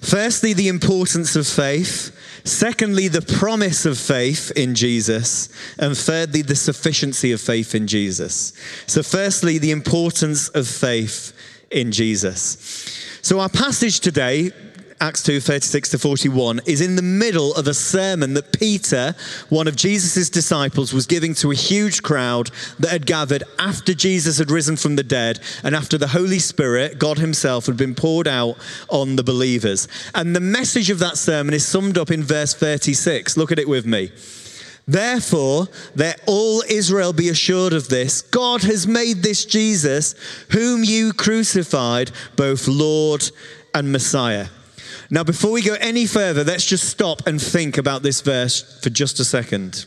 Firstly, 0.00 0.54
the 0.54 0.68
importance 0.68 1.36
of 1.36 1.46
faith. 1.46 2.16
Secondly, 2.44 3.08
the 3.08 3.20
promise 3.20 3.84
of 3.84 3.98
faith 3.98 4.50
in 4.56 4.74
Jesus. 4.74 5.48
And 5.78 5.96
thirdly, 5.96 6.42
the 6.42 6.56
sufficiency 6.56 7.32
of 7.32 7.40
faith 7.40 7.74
in 7.74 7.86
Jesus. 7.86 8.52
So, 8.86 9.02
firstly, 9.02 9.58
the 9.58 9.70
importance 9.70 10.48
of 10.48 10.66
faith 10.66 11.32
in 11.70 11.92
Jesus. 11.92 12.56
So, 13.22 13.40
our 13.40 13.50
passage 13.50 14.00
today 14.00 14.52
Acts 15.02 15.22
2 15.22 15.40
36 15.40 15.88
to 15.88 15.98
41, 15.98 16.60
is 16.66 16.82
in 16.82 16.94
the 16.94 17.00
middle 17.00 17.54
of 17.54 17.66
a 17.66 17.72
sermon 17.72 18.34
that 18.34 18.52
Peter, 18.52 19.14
one 19.48 19.66
of 19.66 19.74
Jesus' 19.74 20.28
disciples, 20.28 20.92
was 20.92 21.06
giving 21.06 21.32
to 21.36 21.50
a 21.50 21.54
huge 21.54 22.02
crowd 22.02 22.50
that 22.78 22.90
had 22.90 23.06
gathered 23.06 23.42
after 23.58 23.94
Jesus 23.94 24.36
had 24.36 24.50
risen 24.50 24.76
from 24.76 24.96
the 24.96 25.02
dead 25.02 25.40
and 25.64 25.74
after 25.74 25.96
the 25.96 26.08
Holy 26.08 26.38
Spirit, 26.38 26.98
God 26.98 27.18
Himself, 27.18 27.64
had 27.64 27.78
been 27.78 27.94
poured 27.94 28.28
out 28.28 28.58
on 28.90 29.16
the 29.16 29.22
believers. 29.22 29.88
And 30.14 30.36
the 30.36 30.40
message 30.40 30.90
of 30.90 30.98
that 30.98 31.16
sermon 31.16 31.54
is 31.54 31.66
summed 31.66 31.96
up 31.96 32.10
in 32.10 32.22
verse 32.22 32.52
36. 32.52 33.38
Look 33.38 33.50
at 33.50 33.58
it 33.58 33.68
with 33.68 33.86
me. 33.86 34.12
Therefore, 34.86 35.68
let 35.96 36.20
all 36.26 36.62
Israel 36.68 37.14
be 37.14 37.30
assured 37.30 37.72
of 37.72 37.88
this 37.88 38.20
God 38.20 38.62
has 38.64 38.86
made 38.86 39.22
this 39.22 39.46
Jesus, 39.46 40.14
whom 40.50 40.84
you 40.84 41.14
crucified, 41.14 42.10
both 42.36 42.68
Lord 42.68 43.30
and 43.74 43.90
Messiah. 43.92 44.48
Now, 45.12 45.24
before 45.24 45.50
we 45.50 45.62
go 45.62 45.74
any 45.80 46.06
further, 46.06 46.44
let's 46.44 46.64
just 46.64 46.88
stop 46.88 47.26
and 47.26 47.42
think 47.42 47.76
about 47.76 48.04
this 48.04 48.20
verse 48.20 48.80
for 48.80 48.90
just 48.90 49.18
a 49.18 49.24
second. 49.24 49.86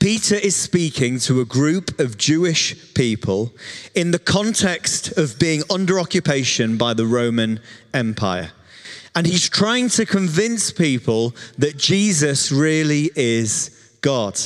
Peter 0.00 0.34
is 0.34 0.56
speaking 0.56 1.20
to 1.20 1.40
a 1.40 1.44
group 1.44 2.00
of 2.00 2.18
Jewish 2.18 2.92
people 2.94 3.52
in 3.94 4.10
the 4.10 4.18
context 4.18 5.16
of 5.16 5.38
being 5.38 5.62
under 5.70 6.00
occupation 6.00 6.76
by 6.76 6.92
the 6.92 7.06
Roman 7.06 7.60
Empire. 7.94 8.50
And 9.14 9.28
he's 9.28 9.48
trying 9.48 9.88
to 9.90 10.04
convince 10.04 10.72
people 10.72 11.32
that 11.58 11.76
Jesus 11.76 12.50
really 12.50 13.10
is 13.14 13.70
God. 14.00 14.38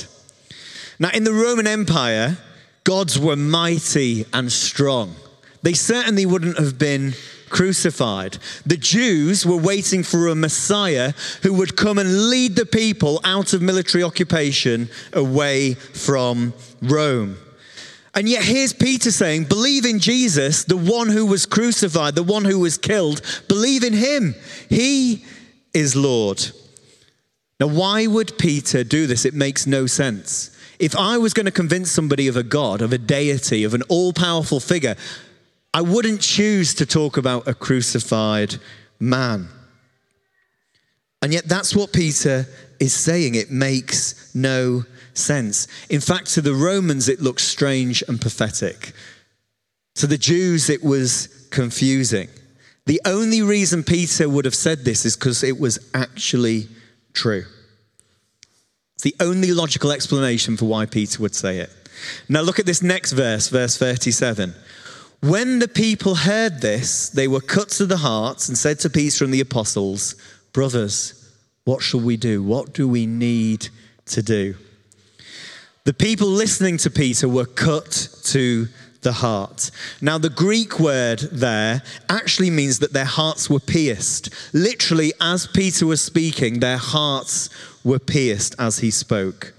Now, 0.99 1.09
in 1.15 1.25
the 1.25 1.33
Roman 1.33 1.67
Empire, 1.67 2.37
gods 2.85 3.19
were 3.19 3.35
mighty 3.35 4.27
and 4.35 4.53
strong. 4.53 5.17
They 5.63 5.73
certainly 5.73 6.27
wouldn't 6.27 6.59
have 6.59 6.79
been 6.79 7.15
crucified. 7.49 8.39
The 8.65 8.77
Jews 8.77 9.45
were 9.45 9.57
waiting 9.57 10.03
for 10.03 10.29
a 10.29 10.35
Messiah 10.35 11.13
who 11.43 11.55
would 11.55 11.77
come 11.77 11.99
and 11.99 12.29
lead 12.31 12.57
the 12.57 12.67
people 12.67 13.21
out 13.25 13.53
of 13.53 13.63
military 13.63 14.05
occupation 14.05 14.89
away 15.13 15.75
from 15.75 16.55
Rome. 16.83 17.37
And 18.15 18.29
yet, 18.29 18.43
here's 18.43 18.73
Peter 18.73 19.11
saying, 19.11 19.45
Believe 19.45 19.85
in 19.85 19.99
Jesus, 19.99 20.65
the 20.65 20.77
one 20.77 21.09
who 21.09 21.27
was 21.27 21.47
crucified, 21.47 22.15
the 22.15 22.23
one 22.23 22.45
who 22.45 22.59
was 22.59 22.77
killed. 22.77 23.23
Believe 23.47 23.85
in 23.85 23.93
him. 23.93 24.35
He 24.69 25.25
is 25.75 25.95
Lord. 25.95 26.51
Now, 27.61 27.69
why 27.69 28.07
would 28.07 28.39
Peter 28.39 28.85
do 28.85 29.07
this? 29.07 29.25
It 29.25 29.35
makes 29.35 29.67
no 29.67 29.87
sense. 29.87 30.57
If 30.79 30.97
I 30.97 31.19
was 31.19 31.35
going 31.35 31.47
to 31.47 31.53
convince 31.53 31.91
somebody 31.91 32.29
of 32.29 32.37
a 32.37 32.43
God, 32.43 32.83
of 32.83 32.93
a 32.93 32.99
deity, 32.99 33.65
of 33.65 33.75
an 33.75 33.83
all 33.89 34.13
powerful 34.13 34.61
figure, 34.61 34.97
I 35.75 35.83
wouldn't 35.83 36.21
choose 36.21 36.75
to 36.75 36.87
talk 36.87 37.17
about 37.17 37.47
a 37.47 37.55
crucified 37.55 38.57
man. 38.99 39.49
And 41.21 41.33
yet, 41.33 41.45
that's 41.47 41.75
what 41.75 41.93
Peter 41.93 42.47
is 42.79 42.95
saying. 42.95 43.35
It 43.35 43.51
makes 43.51 44.35
no 44.35 44.85
sense. 45.15 45.67
In 45.91 46.01
fact, 46.01 46.29
to 46.35 46.41
the 46.41 46.55
Romans, 46.55 47.09
it 47.09 47.21
looked 47.21 47.41
strange 47.41 48.03
and 48.07 48.21
pathetic. 48.21 48.93
To 49.97 50.07
the 50.07 50.19
Jews, 50.19 50.71
it 50.71 50.83
was 50.83 51.49
confusing. 51.51 52.29
The 52.87 53.01
only 53.05 53.43
reason 53.43 53.83
Peter 53.83 54.29
would 54.29 54.45
have 54.45 54.55
said 54.55 54.85
this 54.85 55.05
is 55.05 55.17
because 55.17 55.43
it 55.43 55.59
was 55.59 55.91
actually 55.93 56.69
true. 57.13 57.45
It's 58.95 59.03
the 59.03 59.17
only 59.21 59.53
logical 59.53 59.93
explanation 59.93 60.57
for 60.57 60.65
why 60.65 60.87
Peter 60.87 61.21
would 61.21 61.35
say 61.35 61.59
it. 61.59 61.71
Now, 62.29 62.41
look 62.41 62.59
at 62.59 62.67
this 62.67 62.81
next 62.81 63.13
verse, 63.13 63.49
verse 63.49 63.77
37. 63.77 64.55
When 65.21 65.59
the 65.59 65.69
people 65.69 66.15
heard 66.15 66.61
this, 66.61 67.09
they 67.09 67.27
were 67.27 67.41
cut 67.41 67.71
to 67.71 67.87
the 67.87 67.97
heart 67.97 68.49
and 68.49 68.57
said 68.57 68.79
to 68.81 68.91
Peter 68.91 69.25
and 69.25 69.35
the 69.35 69.41
apostles, 69.41 70.15
Brothers, 70.53 71.29
what 71.65 71.83
shall 71.83 72.01
we 72.01 72.17
do? 72.17 72.43
What 72.43 72.73
do 72.73 72.89
we 72.89 73.05
need 73.05 73.69
to 74.07 74.23
do? 74.23 74.55
The 75.85 75.93
people 75.93 76.29
listening 76.29 76.77
to 76.79 76.91
Peter 76.91 77.29
were 77.29 77.47
cut 77.47 78.09
to 78.25 78.69
the 79.03 79.13
heart. 79.13 79.71
Now, 80.01 80.19
the 80.19 80.31
Greek 80.31 80.79
word 80.79 81.21
there 81.33 81.83
actually 82.09 82.51
means 82.51 82.79
that 82.79 82.93
their 82.93 83.05
hearts 83.05 83.51
were 83.51 83.61
pierced. 83.61 84.31
Literally, 84.53 85.13
as 85.21 85.47
Peter 85.47 85.87
was 85.87 86.01
speaking, 86.01 86.61
their 86.61 86.79
hearts 86.79 87.51
were 87.83 87.99
pierced 87.99 88.55
as 88.59 88.79
he 88.79 88.91
spoke. 88.91 89.55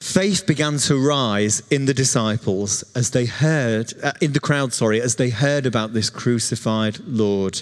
Faith 0.00 0.46
began 0.46 0.78
to 0.78 0.96
rise 0.96 1.60
in 1.70 1.86
the 1.86 1.94
disciples 1.94 2.84
as 2.94 3.10
they 3.10 3.26
heard, 3.26 3.92
uh, 4.02 4.12
in 4.20 4.32
the 4.32 4.40
crowd, 4.40 4.72
sorry, 4.72 5.00
as 5.00 5.16
they 5.16 5.30
heard 5.30 5.66
about 5.66 5.92
this 5.92 6.08
crucified 6.08 7.00
Lord 7.00 7.60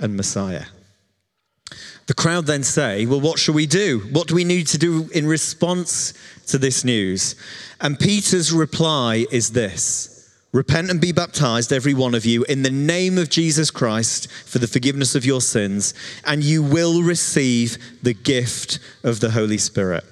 and 0.00 0.16
Messiah. 0.16 0.64
The 2.06 2.14
crowd 2.14 2.46
then 2.46 2.62
say, 2.62 3.06
Well, 3.06 3.20
what 3.20 3.38
shall 3.38 3.54
we 3.54 3.66
do? 3.66 4.00
What 4.12 4.28
do 4.28 4.34
we 4.34 4.44
need 4.44 4.66
to 4.68 4.78
do 4.78 5.08
in 5.14 5.26
response 5.26 6.14
to 6.48 6.58
this 6.58 6.84
news? 6.84 7.36
And 7.80 7.98
Peter's 7.98 8.52
reply 8.52 9.26
is 9.30 9.52
this 9.52 10.10
Repent 10.52 10.90
and 10.90 11.00
be 11.00 11.12
baptized, 11.12 11.72
every 11.72 11.94
one 11.94 12.14
of 12.14 12.24
you, 12.24 12.44
in 12.44 12.62
the 12.62 12.70
name 12.70 13.18
of 13.18 13.28
Jesus 13.28 13.70
Christ 13.70 14.30
for 14.30 14.58
the 14.58 14.68
forgiveness 14.68 15.14
of 15.14 15.24
your 15.24 15.40
sins, 15.40 15.94
and 16.24 16.44
you 16.44 16.62
will 16.62 17.02
receive 17.02 17.76
the 18.02 18.14
gift 18.14 18.78
of 19.02 19.20
the 19.20 19.32
Holy 19.32 19.58
Spirit. 19.58 20.04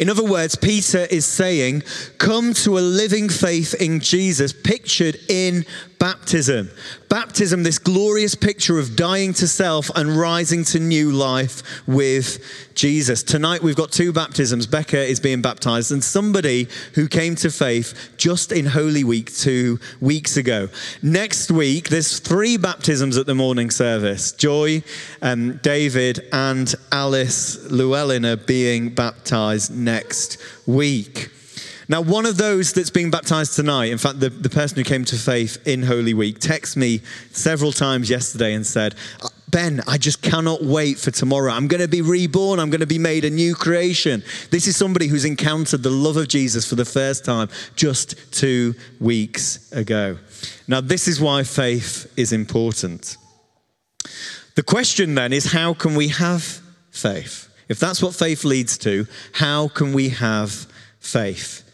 In 0.00 0.08
other 0.08 0.24
words, 0.24 0.56
Peter 0.56 1.06
is 1.10 1.26
saying, 1.26 1.82
Come 2.16 2.54
to 2.54 2.78
a 2.78 2.80
living 2.80 3.28
faith 3.28 3.74
in 3.74 4.00
Jesus, 4.00 4.50
pictured 4.50 5.18
in 5.28 5.66
baptism. 6.00 6.70
Baptism, 7.10 7.62
this 7.62 7.78
glorious 7.78 8.34
picture 8.34 8.78
of 8.78 8.96
dying 8.96 9.34
to 9.34 9.46
self 9.46 9.90
and 9.94 10.16
rising 10.16 10.64
to 10.64 10.80
new 10.80 11.12
life 11.12 11.62
with 11.86 12.42
Jesus. 12.74 13.22
Tonight 13.22 13.62
we've 13.62 13.76
got 13.76 13.92
two 13.92 14.12
baptisms. 14.12 14.66
Becca 14.66 14.98
is 14.98 15.20
being 15.20 15.42
baptized, 15.42 15.92
and 15.92 16.02
somebody 16.02 16.68
who 16.94 17.06
came 17.06 17.34
to 17.36 17.50
faith 17.50 18.12
just 18.16 18.50
in 18.50 18.64
Holy 18.64 19.04
Week 19.04 19.32
two 19.32 19.78
weeks 20.00 20.38
ago. 20.38 20.68
Next 21.02 21.50
week, 21.50 21.90
there's 21.90 22.18
three 22.18 22.56
baptisms 22.56 23.18
at 23.18 23.26
the 23.26 23.34
morning 23.34 23.70
service. 23.70 24.32
Joy, 24.32 24.82
um, 25.20 25.58
David, 25.58 26.26
and 26.32 26.74
Alice 26.90 27.70
Llewellyn 27.70 28.24
are 28.24 28.36
being 28.36 28.88
baptized 28.88 29.70
next 29.76 30.38
week. 30.66 31.30
Now, 31.90 32.02
one 32.02 32.24
of 32.24 32.36
those 32.36 32.72
that's 32.72 32.88
being 32.88 33.10
baptized 33.10 33.56
tonight, 33.56 33.90
in 33.90 33.98
fact, 33.98 34.20
the, 34.20 34.28
the 34.28 34.48
person 34.48 34.78
who 34.78 34.84
came 34.84 35.04
to 35.06 35.16
faith 35.16 35.58
in 35.66 35.82
Holy 35.82 36.14
Week, 36.14 36.38
texted 36.38 36.76
me 36.76 37.00
several 37.32 37.72
times 37.72 38.08
yesterday 38.08 38.54
and 38.54 38.64
said, 38.64 38.94
uh, 39.20 39.28
Ben, 39.48 39.80
I 39.88 39.98
just 39.98 40.22
cannot 40.22 40.62
wait 40.62 41.00
for 41.00 41.10
tomorrow. 41.10 41.50
I'm 41.50 41.66
going 41.66 41.80
to 41.80 41.88
be 41.88 42.00
reborn. 42.00 42.60
I'm 42.60 42.70
going 42.70 42.78
to 42.78 42.86
be 42.86 43.00
made 43.00 43.24
a 43.24 43.30
new 43.30 43.56
creation. 43.56 44.22
This 44.52 44.68
is 44.68 44.76
somebody 44.76 45.08
who's 45.08 45.24
encountered 45.24 45.82
the 45.82 45.90
love 45.90 46.16
of 46.16 46.28
Jesus 46.28 46.64
for 46.64 46.76
the 46.76 46.84
first 46.84 47.24
time 47.24 47.48
just 47.74 48.14
two 48.32 48.76
weeks 49.00 49.72
ago. 49.72 50.16
Now, 50.68 50.80
this 50.80 51.08
is 51.08 51.20
why 51.20 51.42
faith 51.42 52.06
is 52.16 52.32
important. 52.32 53.16
The 54.54 54.62
question 54.62 55.16
then 55.16 55.32
is 55.32 55.50
how 55.50 55.74
can 55.74 55.96
we 55.96 56.06
have 56.06 56.60
faith? 56.92 57.48
If 57.68 57.80
that's 57.80 58.00
what 58.00 58.14
faith 58.14 58.44
leads 58.44 58.78
to, 58.78 59.08
how 59.32 59.66
can 59.66 59.92
we 59.92 60.10
have 60.10 60.52
faith? 61.00 61.64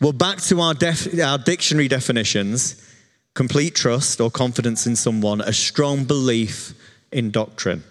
Well, 0.00 0.12
back 0.12 0.38
to 0.42 0.60
our, 0.60 0.74
def- 0.74 1.18
our 1.20 1.38
dictionary 1.38 1.88
definitions 1.88 2.86
complete 3.34 3.74
trust 3.74 4.20
or 4.20 4.30
confidence 4.30 4.86
in 4.86 4.96
someone, 4.96 5.40
a 5.40 5.52
strong 5.52 6.04
belief 6.04 6.74
in 7.12 7.30
doctrine. 7.30 7.82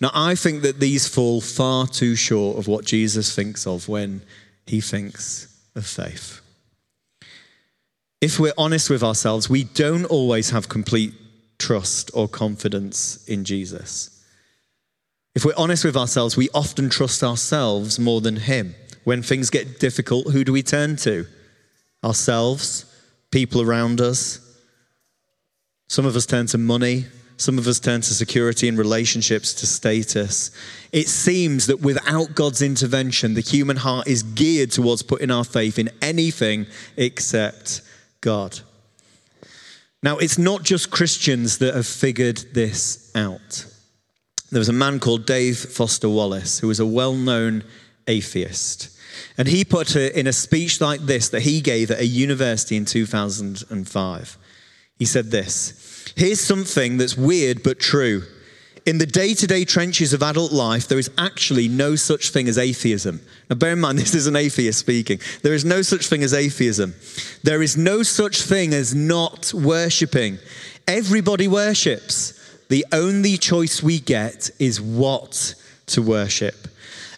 Now, 0.00 0.10
I 0.12 0.34
think 0.34 0.62
that 0.62 0.80
these 0.80 1.06
fall 1.06 1.40
far 1.40 1.86
too 1.86 2.16
short 2.16 2.58
of 2.58 2.66
what 2.66 2.84
Jesus 2.84 3.34
thinks 3.34 3.66
of 3.66 3.88
when 3.88 4.22
he 4.66 4.80
thinks 4.80 5.46
of 5.74 5.86
faith. 5.86 6.40
If 8.20 8.38
we're 8.38 8.52
honest 8.56 8.90
with 8.90 9.02
ourselves, 9.02 9.48
we 9.50 9.64
don't 9.64 10.04
always 10.06 10.50
have 10.50 10.68
complete 10.68 11.14
trust 11.58 12.10
or 12.14 12.28
confidence 12.28 13.24
in 13.28 13.44
Jesus. 13.44 14.24
If 15.34 15.44
we're 15.44 15.54
honest 15.56 15.84
with 15.84 15.96
ourselves, 15.96 16.36
we 16.36 16.48
often 16.52 16.90
trust 16.90 17.22
ourselves 17.22 17.98
more 17.98 18.20
than 18.20 18.36
him. 18.36 18.74
When 19.04 19.22
things 19.22 19.50
get 19.50 19.80
difficult, 19.80 20.32
who 20.32 20.44
do 20.44 20.52
we 20.52 20.62
turn 20.62 20.96
to? 20.96 21.26
Ourselves, 22.04 22.84
people 23.30 23.62
around 23.62 24.00
us. 24.00 24.38
Some 25.88 26.06
of 26.06 26.16
us 26.16 26.26
turn 26.26 26.46
to 26.46 26.58
money. 26.58 27.06
Some 27.36 27.58
of 27.58 27.66
us 27.66 27.80
turn 27.80 28.02
to 28.02 28.14
security 28.14 28.68
and 28.68 28.78
relationships, 28.78 29.52
to 29.54 29.66
status. 29.66 30.52
It 30.92 31.08
seems 31.08 31.66
that 31.66 31.80
without 31.80 32.36
God's 32.36 32.62
intervention, 32.62 33.34
the 33.34 33.40
human 33.40 33.76
heart 33.78 34.06
is 34.06 34.22
geared 34.22 34.70
towards 34.70 35.02
putting 35.02 35.30
our 35.30 35.42
faith 35.42 35.78
in 35.78 35.90
anything 36.00 36.66
except 36.96 37.82
God. 38.20 38.60
Now, 40.04 40.18
it's 40.18 40.38
not 40.38 40.62
just 40.62 40.90
Christians 40.90 41.58
that 41.58 41.74
have 41.74 41.86
figured 41.86 42.38
this 42.54 43.10
out. 43.16 43.66
There 44.50 44.60
was 44.60 44.68
a 44.68 44.72
man 44.72 45.00
called 45.00 45.26
Dave 45.26 45.58
Foster 45.58 46.08
Wallace, 46.08 46.58
who 46.58 46.68
was 46.68 46.78
a 46.78 46.86
well 46.86 47.14
known 47.14 47.64
atheist. 48.06 48.90
And 49.36 49.48
he 49.48 49.64
put 49.64 49.96
it 49.96 50.14
in 50.14 50.26
a 50.26 50.32
speech 50.32 50.80
like 50.80 51.00
this 51.00 51.28
that 51.30 51.42
he 51.42 51.60
gave 51.60 51.90
at 51.90 52.00
a 52.00 52.06
university 52.06 52.76
in 52.76 52.84
2005. 52.84 54.38
He 54.98 55.04
said 55.04 55.30
this 55.30 56.12
Here's 56.16 56.40
something 56.40 56.96
that's 56.96 57.16
weird 57.16 57.62
but 57.62 57.78
true. 57.78 58.22
In 58.84 58.98
the 58.98 59.06
day 59.06 59.32
to 59.34 59.46
day 59.46 59.64
trenches 59.64 60.12
of 60.12 60.22
adult 60.22 60.52
life, 60.52 60.88
there 60.88 60.98
is 60.98 61.10
actually 61.16 61.68
no 61.68 61.94
such 61.94 62.30
thing 62.30 62.48
as 62.48 62.58
atheism. 62.58 63.20
Now, 63.48 63.56
bear 63.56 63.72
in 63.72 63.80
mind, 63.80 63.98
this 64.00 64.14
is 64.14 64.26
an 64.26 64.36
atheist 64.36 64.78
speaking. 64.78 65.20
There 65.42 65.54
is 65.54 65.64
no 65.64 65.82
such 65.82 66.08
thing 66.08 66.22
as 66.24 66.34
atheism. 66.34 66.94
There 67.42 67.62
is 67.62 67.76
no 67.76 68.02
such 68.02 68.42
thing 68.42 68.74
as 68.74 68.94
not 68.94 69.54
worshipping. 69.54 70.38
Everybody 70.88 71.46
worships. 71.46 72.38
The 72.68 72.84
only 72.92 73.36
choice 73.36 73.82
we 73.82 74.00
get 74.00 74.50
is 74.58 74.80
what 74.80 75.54
to 75.86 76.02
worship. 76.02 76.68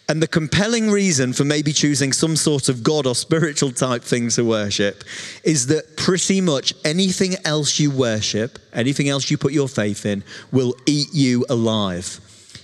And 0.07 0.21
the 0.21 0.27
compelling 0.27 0.91
reason 0.91 1.33
for 1.33 1.45
maybe 1.45 1.73
choosing 1.73 2.13
some 2.13 2.35
sort 2.35 2.69
of 2.69 2.83
God 2.83 3.07
or 3.07 3.15
spiritual 3.15 3.71
type 3.71 4.03
thing 4.03 4.29
to 4.29 4.45
worship 4.45 5.03
is 5.43 5.65
that 5.67 5.97
pretty 5.97 6.41
much 6.41 6.73
anything 6.83 7.35
else 7.43 7.79
you 7.79 7.89
worship, 7.89 8.59
anything 8.71 9.09
else 9.09 9.31
you 9.31 9.37
put 9.37 9.51
your 9.51 9.67
faith 9.67 10.05
in, 10.05 10.23
will 10.51 10.75
eat 10.85 11.07
you 11.11 11.43
alive. 11.49 12.19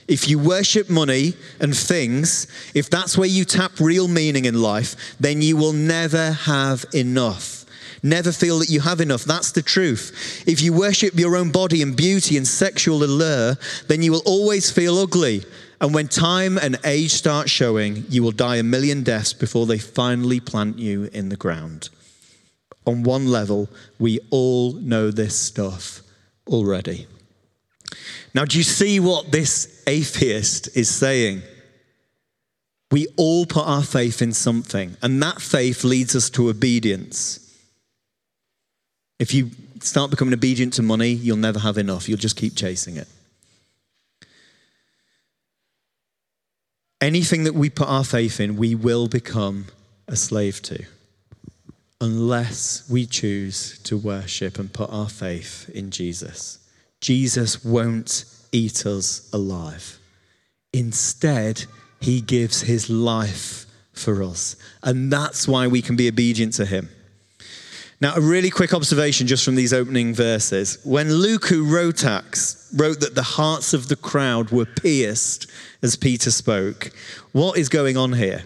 If 0.07 0.27
you 0.27 0.37
worship 0.37 0.89
money 0.89 1.33
and 1.59 1.75
things, 1.75 2.45
if 2.75 2.89
that's 2.91 3.17
where 3.17 3.27
you 3.27 3.43
tap 3.45 3.79
real 3.79 4.07
meaning 4.07 4.45
in 4.45 4.61
life, 4.61 5.15
then 5.19 5.41
you 5.41 5.57
will 5.57 5.73
never 5.73 6.31
have 6.31 6.85
enough. 6.93 7.65
Never 8.03 8.31
feel 8.31 8.59
that 8.59 8.69
you 8.69 8.81
have 8.81 8.99
enough. 8.99 9.23
That's 9.23 9.51
the 9.51 9.61
truth. 9.61 10.43
If 10.47 10.61
you 10.61 10.73
worship 10.73 11.13
your 11.15 11.35
own 11.35 11.51
body 11.51 11.81
and 11.81 11.95
beauty 11.95 12.35
and 12.35 12.47
sexual 12.47 13.03
allure, 13.03 13.55
then 13.87 14.01
you 14.01 14.11
will 14.11 14.23
always 14.25 14.71
feel 14.71 14.97
ugly. 14.97 15.43
And 15.81 15.95
when 15.95 16.07
time 16.07 16.59
and 16.59 16.79
age 16.85 17.11
start 17.11 17.49
showing, 17.49 18.05
you 18.07 18.21
will 18.21 18.31
die 18.31 18.57
a 18.57 18.63
million 18.63 19.01
deaths 19.01 19.33
before 19.33 19.65
they 19.65 19.79
finally 19.79 20.39
plant 20.39 20.77
you 20.77 21.09
in 21.11 21.29
the 21.29 21.35
ground. 21.35 21.89
On 22.85 23.01
one 23.01 23.25
level, 23.25 23.67
we 23.97 24.19
all 24.29 24.73
know 24.73 25.09
this 25.09 25.35
stuff 25.37 26.01
already. 26.47 27.07
Now, 28.35 28.45
do 28.45 28.59
you 28.59 28.63
see 28.63 28.99
what 28.99 29.31
this 29.31 29.83
atheist 29.87 30.77
is 30.77 30.87
saying? 30.87 31.41
We 32.91 33.07
all 33.17 33.47
put 33.47 33.65
our 33.65 33.83
faith 33.83 34.21
in 34.21 34.33
something, 34.33 34.95
and 35.01 35.21
that 35.23 35.41
faith 35.41 35.83
leads 35.83 36.15
us 36.15 36.29
to 36.31 36.49
obedience. 36.49 37.39
If 39.17 39.33
you 39.33 39.49
start 39.79 40.11
becoming 40.11 40.33
obedient 40.33 40.73
to 40.73 40.83
money, 40.83 41.09
you'll 41.09 41.37
never 41.37 41.59
have 41.59 41.79
enough. 41.79 42.07
You'll 42.07 42.19
just 42.19 42.37
keep 42.37 42.55
chasing 42.55 42.97
it. 42.97 43.07
Anything 47.01 47.45
that 47.45 47.55
we 47.55 47.69
put 47.69 47.87
our 47.87 48.03
faith 48.03 48.39
in, 48.39 48.55
we 48.55 48.75
will 48.75 49.07
become 49.07 49.65
a 50.07 50.15
slave 50.15 50.61
to 50.61 50.85
unless 51.99 52.89
we 52.89 53.05
choose 53.05 53.77
to 53.79 53.95
worship 53.97 54.57
and 54.57 54.73
put 54.73 54.89
our 54.91 55.09
faith 55.09 55.69
in 55.73 55.91
Jesus. 55.91 56.59
Jesus 56.99 57.63
won't 57.63 58.25
eat 58.51 58.85
us 58.85 59.29
alive. 59.33 59.99
Instead, 60.73 61.65
he 61.99 62.21
gives 62.21 62.61
his 62.61 62.89
life 62.89 63.65
for 63.93 64.23
us. 64.23 64.55
And 64.81 65.11
that's 65.11 65.47
why 65.47 65.67
we 65.67 65.81
can 65.81 65.95
be 65.95 66.07
obedient 66.07 66.53
to 66.53 66.65
him. 66.65 66.89
Now, 68.01 68.15
a 68.15 68.21
really 68.21 68.49
quick 68.49 68.73
observation 68.73 69.27
just 69.27 69.45
from 69.45 69.53
these 69.53 69.73
opening 69.73 70.15
verses. 70.15 70.79
When 70.83 71.13
Luke, 71.13 71.45
who 71.45 71.63
wrote 71.65 72.03
Acts, 72.03 72.67
wrote 72.75 72.99
that 73.01 73.13
the 73.13 73.21
hearts 73.21 73.75
of 73.75 73.89
the 73.89 73.95
crowd 73.95 74.49
were 74.49 74.65
pierced 74.65 75.45
as 75.81 75.95
Peter 75.95 76.31
spoke, 76.31 76.91
what 77.31 77.57
is 77.57 77.69
going 77.69 77.97
on 77.97 78.13
here? 78.13 78.43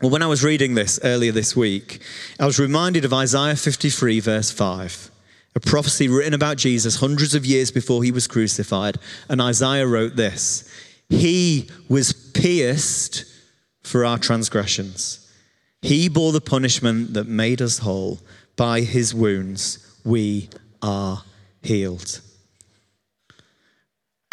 Well, 0.00 0.10
when 0.10 0.22
I 0.22 0.26
was 0.26 0.44
reading 0.44 0.74
this 0.74 1.00
earlier 1.02 1.32
this 1.32 1.56
week, 1.56 2.00
I 2.38 2.46
was 2.46 2.58
reminded 2.58 3.04
of 3.04 3.12
Isaiah 3.12 3.56
53, 3.56 4.20
verse 4.20 4.50
5 4.50 5.10
a 5.56 5.60
prophecy 5.60 6.06
written 6.06 6.34
about 6.34 6.58
Jesus 6.58 6.96
hundreds 6.96 7.34
of 7.34 7.46
years 7.46 7.70
before 7.70 8.04
he 8.04 8.12
was 8.12 8.26
crucified. 8.26 8.98
And 9.26 9.40
Isaiah 9.40 9.86
wrote 9.86 10.14
this 10.14 10.70
He 11.08 11.70
was 11.88 12.12
pierced 12.12 13.24
for 13.82 14.04
our 14.04 14.18
transgressions, 14.18 15.26
He 15.80 16.08
bore 16.08 16.32
the 16.32 16.42
punishment 16.42 17.14
that 17.14 17.26
made 17.26 17.60
us 17.62 17.78
whole. 17.78 18.20
By 18.54 18.82
His 18.82 19.14
wounds, 19.14 19.98
we 20.04 20.50
are 20.82 21.24
healed. 21.62 22.20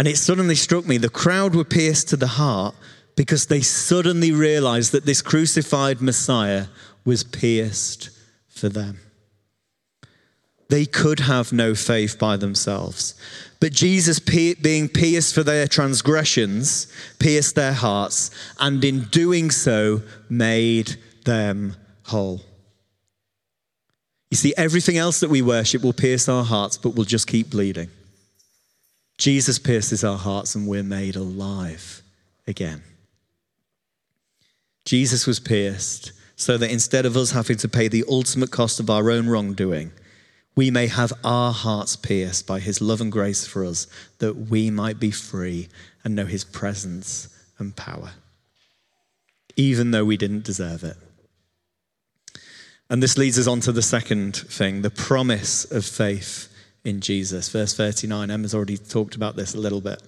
And 0.04 0.10
it 0.10 0.18
suddenly 0.18 0.56
struck 0.56 0.86
me 0.86 0.98
the 0.98 1.08
crowd 1.08 1.56
were 1.56 1.64
pierced 1.64 2.10
to 2.10 2.18
the 2.18 2.28
heart 2.28 2.76
because 3.16 3.46
they 3.46 3.62
suddenly 3.62 4.34
realized 4.34 4.92
that 4.92 5.06
this 5.06 5.22
crucified 5.22 6.02
Messiah 6.02 6.66
was 7.06 7.24
pierced 7.24 8.10
for 8.50 8.68
them. 8.68 9.00
They 10.68 10.86
could 10.86 11.22
have 11.22 11.54
no 11.54 11.74
faith 11.74 12.20
by 12.20 12.36
themselves. 12.36 13.16
But 13.62 13.72
Jesus, 13.72 14.20
being 14.20 14.90
pierced 14.90 15.34
for 15.34 15.44
their 15.44 15.70
transgressions, 15.70 16.92
pierced 17.18 17.56
their 17.56 17.72
hearts, 17.72 18.30
and 18.60 18.84
in 18.84 19.06
doing 19.06 19.52
so, 19.52 20.02
made 20.30 20.98
them 21.24 21.78
whole. 22.08 22.42
You 24.32 24.36
see, 24.36 24.54
everything 24.58 24.98
else 24.98 25.22
that 25.22 25.30
we 25.30 25.42
worship 25.42 25.82
will 25.82 25.94
pierce 25.94 26.28
our 26.28 26.44
hearts, 26.44 26.78
but 26.78 26.94
will 26.94 27.06
just 27.06 27.26
keep 27.26 27.52
bleeding. 27.52 27.90
Jesus 29.18 29.60
pierces 29.60 30.04
our 30.04 30.18
hearts, 30.18 30.56
and 30.56 30.68
we're 30.68 30.84
made 30.84 31.16
alive 31.16 32.02
again. 32.48 32.84
Jesus 34.86 35.26
was 35.26 35.40
pierced 35.40 36.12
so 36.36 36.58
that 36.58 36.72
instead 36.72 37.06
of 37.06 37.16
us 37.16 37.32
having 37.32 37.58
to 37.58 37.70
pay 37.70 37.88
the 37.88 38.04
ultimate 38.10 38.52
cost 38.52 38.80
of 38.80 38.90
our 38.90 39.10
own 39.10 39.28
wrongdoing, 39.28 39.92
we 40.56 40.70
may 40.70 40.88
have 40.88 41.14
our 41.24 41.52
hearts 41.52 41.96
pierced 41.96 42.46
by 42.46 42.60
his 42.60 42.82
love 42.82 43.02
and 43.02 43.12
grace 43.12 43.48
for 43.48 43.66
us, 43.66 43.88
that 44.20 44.36
we 44.36 44.70
might 44.70 45.00
be 45.00 45.12
free 45.12 45.70
and 46.04 46.16
know 46.16 46.26
his 46.26 46.44
presence 46.44 47.30
and 47.58 47.76
power, 47.76 48.12
even 49.56 49.92
though 49.92 50.06
we 50.06 50.18
didn't 50.18 50.44
deserve 50.44 50.84
it. 50.84 50.98
And 52.90 53.02
this 53.02 53.18
leads 53.18 53.40
us 53.40 53.48
on 53.48 53.62
to 53.62 53.72
the 53.72 53.82
second 53.82 54.36
thing 54.36 54.82
the 54.82 54.92
promise 54.92 55.66
of 55.72 55.86
faith 55.86 56.53
in 56.84 57.02
Jesus. 57.02 57.50
Verse 57.50 57.74
39, 57.74 58.30
Emma's 58.30 58.54
already 58.54 58.78
talked 58.78 59.16
about 59.16 59.36
this 59.36 59.54
a 59.54 59.60
little 59.60 59.82
bit. 59.82 60.02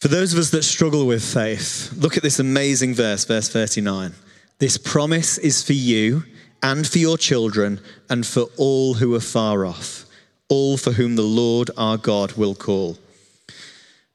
For 0.00 0.08
those 0.08 0.32
of 0.32 0.38
us 0.38 0.50
that 0.50 0.62
struggle 0.62 1.06
with 1.06 1.22
faith, 1.22 1.92
look 1.96 2.16
at 2.16 2.22
this 2.22 2.38
amazing 2.38 2.94
verse, 2.94 3.24
verse 3.24 3.48
39. 3.50 4.14
This 4.58 4.78
promise 4.78 5.36
is 5.38 5.62
for 5.62 5.74
you 5.74 6.24
and 6.62 6.86
for 6.86 6.98
your 6.98 7.18
children 7.18 7.80
and 8.08 8.26
for 8.26 8.46
all 8.56 8.94
who 8.94 9.14
are 9.14 9.20
far 9.20 9.66
off, 9.66 10.06
all 10.48 10.76
for 10.76 10.92
whom 10.92 11.16
the 11.16 11.22
Lord 11.22 11.70
our 11.76 11.96
God 11.96 12.32
will 12.32 12.54
call. 12.54 12.98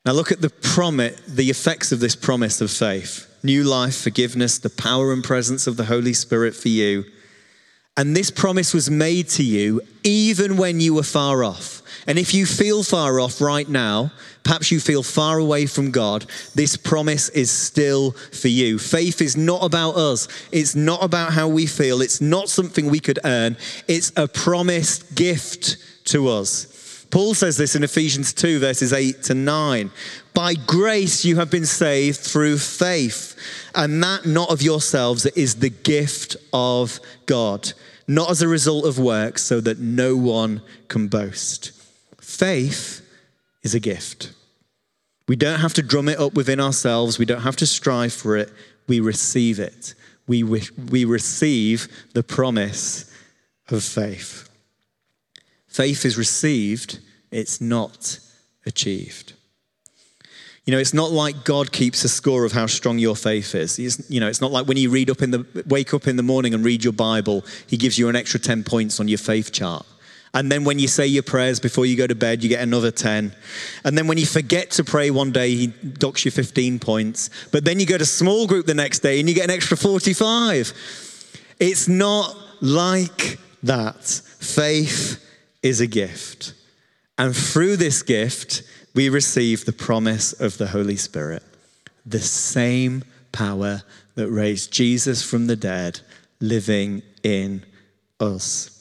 Now 0.06 0.14
look 0.14 0.32
at 0.32 0.42
the 0.42 0.50
promise, 0.50 1.20
the 1.28 1.50
effects 1.50 1.92
of 1.92 2.00
this 2.00 2.16
promise 2.16 2.62
of 2.62 2.70
faith. 2.70 3.32
New 3.44 3.64
life, 3.64 3.96
forgiveness, 3.96 4.58
the 4.58 4.70
power 4.70 5.14
and 5.14 5.24
presence 5.24 5.68
of 5.68 5.78
the 5.78 5.86
Holy 5.86 6.14
Spirit 6.14 6.56
for 6.56 6.70
you. 6.70 7.06
And 7.98 8.16
this 8.16 8.30
promise 8.30 8.74
was 8.74 8.90
made 8.90 9.30
to 9.30 9.44
you 9.44 9.82
even 10.04 10.58
when 10.58 10.80
you 10.80 10.94
were 10.94 11.04
far 11.04 11.44
off. 11.44 11.82
And 12.08 12.20
if 12.20 12.34
you 12.34 12.46
feel 12.46 12.84
far 12.84 13.20
off 13.20 13.42
right 13.42 13.68
now, 13.68 14.12
perhaps 14.44 14.72
you 14.72 14.80
feel 14.80 15.02
far 15.02 15.40
away 15.40 15.66
from 15.66 15.92
God, 15.92 16.26
this 16.54 16.78
promise 16.78 17.30
is 17.30 17.50
still 17.50 18.12
for 18.12 18.50
you. 18.50 18.78
Faith 18.78 19.22
is 19.22 19.36
not 19.36 19.64
about 19.64 19.96
us, 19.96 20.28
it's 20.52 20.76
not 20.76 21.04
about 21.04 21.34
how 21.34 21.48
we 21.48 21.66
feel, 21.66 22.02
it's 22.02 22.22
not 22.22 22.50
something 22.50 22.90
we 22.90 23.00
could 23.00 23.20
earn, 23.24 23.58
it's 23.88 24.12
a 24.16 24.28
promised 24.28 25.16
gift 25.16 25.78
to 26.06 26.28
us. 26.28 27.06
Paul 27.10 27.34
says 27.34 27.58
this 27.58 27.76
in 27.76 27.84
Ephesians 27.84 28.34
2, 28.34 28.60
verses 28.60 28.92
8 28.92 29.24
to 29.24 29.34
9. 29.34 29.90
By 30.34 30.54
grace 30.54 31.24
you 31.24 31.38
have 31.38 31.50
been 31.50 31.66
saved 31.66 32.20
through 32.20 32.58
faith, 32.58 33.36
and 33.76 34.04
that 34.04 34.26
not 34.26 34.50
of 34.50 34.62
yourselves, 34.62 35.26
is 35.26 35.56
the 35.56 35.70
gift 35.70 36.36
of 36.54 37.00
God, 37.26 37.74
not 38.08 38.30
as 38.30 38.42
a 38.42 38.48
result 38.48 38.86
of 38.86 39.00
works, 39.00 39.44
so 39.44 39.62
that 39.62 39.80
no 39.80 40.16
one 40.16 40.62
can 40.88 41.08
boast. 41.08 41.72
Faith 42.20 43.02
is 43.64 43.76
a 43.76 43.80
gift. 43.80 44.32
We 45.28 45.36
don't 45.36 45.60
have 45.60 45.74
to 45.76 45.82
drum 45.82 46.10
it 46.10 46.20
up 46.20 46.34
within 46.34 46.60
ourselves, 46.60 47.18
we 47.18 47.26
don't 47.26 47.42
have 47.42 47.56
to 47.58 47.66
strive 47.66 48.14
for 48.14 48.38
it. 48.38 48.52
We 48.88 49.00
receive 49.00 49.60
it. 49.60 49.96
We, 50.28 50.44
we 50.44 51.06
receive 51.06 51.88
the 52.14 52.24
promise 52.24 53.12
of 53.70 53.84
faith. 53.84 54.50
Faith 55.68 56.06
is 56.06 56.18
received, 56.18 57.00
it's 57.32 57.60
not 57.60 58.20
achieved. 58.66 59.34
You 60.66 60.72
know, 60.72 60.80
it's 60.80 60.96
not 60.96 61.12
like 61.12 61.44
God 61.44 61.72
keeps 61.72 62.04
a 62.04 62.10
score 62.10 62.44
of 62.44 62.52
how 62.52 62.66
strong 62.66 62.98
your 62.98 63.16
faith 63.16 63.54
is. 63.54 64.10
You 64.10 64.20
know, 64.20 64.28
it's 64.28 64.42
not 64.42 64.52
like 64.52 64.68
when 64.68 64.78
you 64.78 64.90
read 64.90 65.12
up 65.12 65.22
in 65.22 65.30
the 65.30 65.64
wake 65.68 65.94
up 65.94 66.08
in 66.08 66.16
the 66.16 66.24
morning 66.24 66.56
and 66.56 66.66
read 66.66 66.84
your 66.84 66.94
Bible, 66.94 67.46
he 67.68 67.78
gives 67.78 68.00
you 68.00 68.10
an 68.10 68.16
extra 68.16 68.40
10 68.40 68.64
points 68.64 69.00
on 69.00 69.08
your 69.08 69.20
faith 69.20 69.52
chart. 69.52 69.86
And 70.34 70.52
then 70.52 70.66
when 70.66 70.80
you 70.80 70.88
say 70.90 71.08
your 71.08 71.24
prayers 71.24 71.62
before 71.62 71.86
you 71.86 71.96
go 71.96 72.08
to 72.08 72.16
bed, 72.16 72.44
you 72.44 72.50
get 72.50 72.62
another 72.62 72.92
10. 72.92 73.34
And 73.86 73.98
then 73.98 74.08
when 74.08 74.18
you 74.18 74.26
forget 74.26 74.72
to 74.72 74.84
pray 74.84 75.10
one 75.10 75.32
day, 75.32 75.56
he 75.56 75.68
docks 75.68 76.26
you 76.26 76.32
15 76.32 76.80
points. 76.80 77.30
But 77.52 77.64
then 77.64 77.80
you 77.80 77.86
go 77.86 77.98
to 77.98 78.06
small 78.06 78.46
group 78.46 78.66
the 78.66 78.74
next 78.74 79.00
day 79.00 79.20
and 79.20 79.30
you 79.30 79.36
get 79.36 79.46
an 79.46 79.52
extra 79.52 79.78
45. 79.78 80.74
It's 81.60 81.88
not 81.88 82.36
like 82.60 83.40
that. 83.64 84.04
Faith 84.04 85.24
is 85.64 85.80
a 85.80 85.88
gift. 85.88 86.54
And 87.18 87.34
through 87.34 87.78
this 87.78 88.04
gift, 88.04 88.64
we 88.96 89.10
receive 89.10 89.66
the 89.66 89.74
promise 89.74 90.34
of 90.34 90.58
the 90.58 90.68
Holy 90.68 90.96
Spirit, 90.96 91.44
the 92.06 92.20
same 92.20 93.04
power 93.32 93.84
that 94.16 94.30
raised 94.30 94.72
Jesus 94.72 95.22
from 95.22 95.48
the 95.48 95.58
dead 95.58 96.00
living 96.40 97.04
in 97.22 97.64
us. 98.20 98.72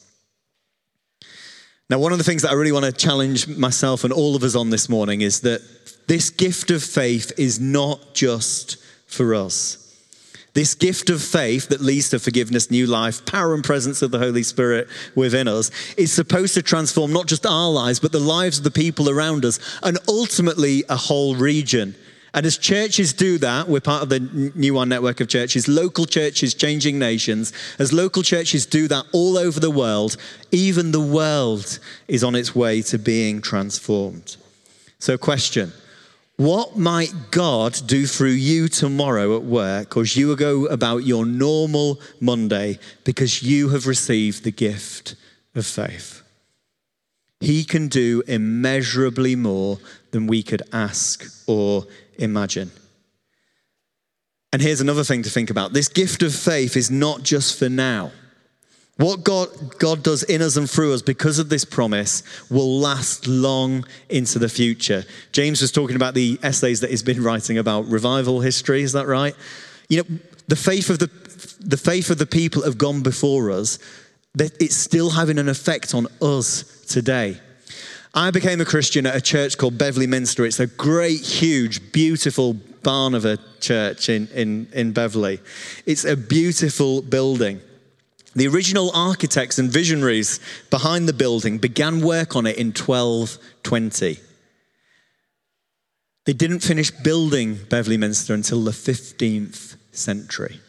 Now, 1.90 1.98
one 1.98 2.12
of 2.12 2.18
the 2.18 2.24
things 2.24 2.42
that 2.42 2.50
I 2.50 2.54
really 2.54 2.72
want 2.72 2.86
to 2.86 2.92
challenge 2.92 3.46
myself 3.46 4.04
and 4.04 4.12
all 4.12 4.36
of 4.36 4.42
us 4.42 4.54
on 4.54 4.70
this 4.70 4.88
morning 4.88 5.20
is 5.20 5.40
that 5.40 5.60
this 6.06 6.30
gift 6.30 6.70
of 6.70 6.82
faith 6.82 7.32
is 7.36 7.60
not 7.60 8.14
just 8.14 8.76
for 9.06 9.34
us. 9.34 9.83
This 10.54 10.76
gift 10.76 11.10
of 11.10 11.20
faith 11.20 11.68
that 11.68 11.80
leads 11.80 12.10
to 12.10 12.20
forgiveness, 12.20 12.70
new 12.70 12.86
life, 12.86 13.26
power 13.26 13.54
and 13.54 13.64
presence 13.64 14.02
of 14.02 14.12
the 14.12 14.20
Holy 14.20 14.44
Spirit 14.44 14.88
within 15.16 15.48
us 15.48 15.72
is 15.96 16.12
supposed 16.12 16.54
to 16.54 16.62
transform 16.62 17.12
not 17.12 17.26
just 17.26 17.44
our 17.44 17.70
lives, 17.70 17.98
but 17.98 18.12
the 18.12 18.20
lives 18.20 18.58
of 18.58 18.64
the 18.64 18.70
people 18.70 19.10
around 19.10 19.44
us 19.44 19.58
and 19.82 19.98
ultimately 20.08 20.84
a 20.88 20.96
whole 20.96 21.34
region. 21.34 21.96
And 22.34 22.46
as 22.46 22.56
churches 22.56 23.12
do 23.12 23.36
that, 23.38 23.68
we're 23.68 23.80
part 23.80 24.04
of 24.04 24.08
the 24.10 24.20
New 24.54 24.74
Wine 24.74 24.88
network 24.88 25.20
of 25.20 25.28
churches, 25.28 25.66
local 25.66 26.06
churches 26.06 26.54
changing 26.54 27.00
nations. 27.00 27.52
As 27.80 27.92
local 27.92 28.22
churches 28.22 28.64
do 28.64 28.86
that 28.88 29.06
all 29.12 29.36
over 29.36 29.58
the 29.58 29.70
world, 29.70 30.16
even 30.52 30.92
the 30.92 31.00
world 31.00 31.80
is 32.06 32.22
on 32.22 32.36
its 32.36 32.54
way 32.54 32.80
to 32.82 32.98
being 32.98 33.40
transformed. 33.40 34.36
So, 35.00 35.18
question 35.18 35.72
what 36.36 36.76
might 36.76 37.12
God 37.30 37.78
do 37.86 38.06
through 38.06 38.30
you 38.30 38.68
tomorrow 38.68 39.36
at 39.36 39.44
work 39.44 39.96
or 39.96 40.02
as 40.02 40.16
you 40.16 40.34
go 40.34 40.66
about 40.66 41.04
your 41.04 41.24
normal 41.24 42.00
Monday 42.20 42.78
because 43.04 43.42
you 43.42 43.68
have 43.68 43.86
received 43.86 44.42
the 44.42 44.50
gift 44.50 45.14
of 45.54 45.64
faith? 45.64 46.22
He 47.40 47.64
can 47.64 47.88
do 47.88 48.22
immeasurably 48.26 49.36
more 49.36 49.78
than 50.10 50.26
we 50.26 50.42
could 50.42 50.62
ask 50.72 51.24
or 51.46 51.86
imagine. 52.18 52.72
And 54.52 54.62
here's 54.62 54.80
another 54.80 55.04
thing 55.04 55.22
to 55.24 55.30
think 55.30 55.50
about 55.50 55.72
this 55.72 55.88
gift 55.88 56.22
of 56.22 56.34
faith 56.34 56.76
is 56.76 56.90
not 56.90 57.22
just 57.22 57.58
for 57.58 57.68
now. 57.68 58.12
What 58.96 59.24
God, 59.24 59.78
God 59.78 60.04
does 60.04 60.22
in 60.22 60.40
us 60.40 60.56
and 60.56 60.70
through 60.70 60.94
us 60.94 61.02
because 61.02 61.40
of 61.40 61.48
this 61.48 61.64
promise 61.64 62.22
will 62.48 62.78
last 62.78 63.26
long 63.26 63.84
into 64.08 64.38
the 64.38 64.48
future. 64.48 65.04
James 65.32 65.60
was 65.60 65.72
talking 65.72 65.96
about 65.96 66.14
the 66.14 66.38
essays 66.44 66.80
that 66.80 66.90
he's 66.90 67.02
been 67.02 67.22
writing 67.22 67.58
about 67.58 67.86
revival 67.86 68.40
history, 68.40 68.82
is 68.82 68.92
that 68.92 69.06
right? 69.06 69.34
You 69.88 69.98
know, 69.98 70.18
the 70.46 70.56
faith 70.56 70.90
of 70.90 71.00
the, 71.00 71.10
the 71.58 71.76
faith 71.76 72.10
of 72.10 72.18
the 72.18 72.26
people 72.26 72.62
have 72.62 72.78
gone 72.78 73.02
before 73.02 73.50
us, 73.50 73.80
that 74.36 74.52
it's 74.62 74.76
still 74.76 75.10
having 75.10 75.38
an 75.38 75.48
effect 75.48 75.92
on 75.92 76.06
us 76.22 76.62
today. 76.86 77.40
I 78.14 78.30
became 78.30 78.60
a 78.60 78.64
Christian 78.64 79.06
at 79.06 79.16
a 79.16 79.20
church 79.20 79.58
called 79.58 79.76
Beverley 79.76 80.06
Minster. 80.06 80.44
It's 80.44 80.60
a 80.60 80.68
great, 80.68 81.20
huge, 81.20 81.90
beautiful 81.90 82.54
barn 82.84 83.14
of 83.14 83.24
a 83.24 83.38
church 83.58 84.08
in, 84.08 84.28
in, 84.28 84.68
in 84.72 84.92
Beverley. 84.92 85.40
It's 85.84 86.04
a 86.04 86.16
beautiful 86.16 87.02
building. 87.02 87.60
The 88.34 88.48
original 88.48 88.90
architects 88.94 89.58
and 89.58 89.70
visionaries 89.70 90.40
behind 90.68 91.08
the 91.08 91.12
building 91.12 91.58
began 91.58 92.00
work 92.00 92.34
on 92.34 92.46
it 92.46 92.56
in 92.56 92.68
1220. 92.68 94.18
They 96.24 96.32
didn't 96.32 96.60
finish 96.60 96.90
building 96.90 97.58
Beverley 97.68 97.96
Minster 97.96 98.34
until 98.34 98.64
the 98.64 98.72
15th 98.72 99.76
century. 99.92 100.60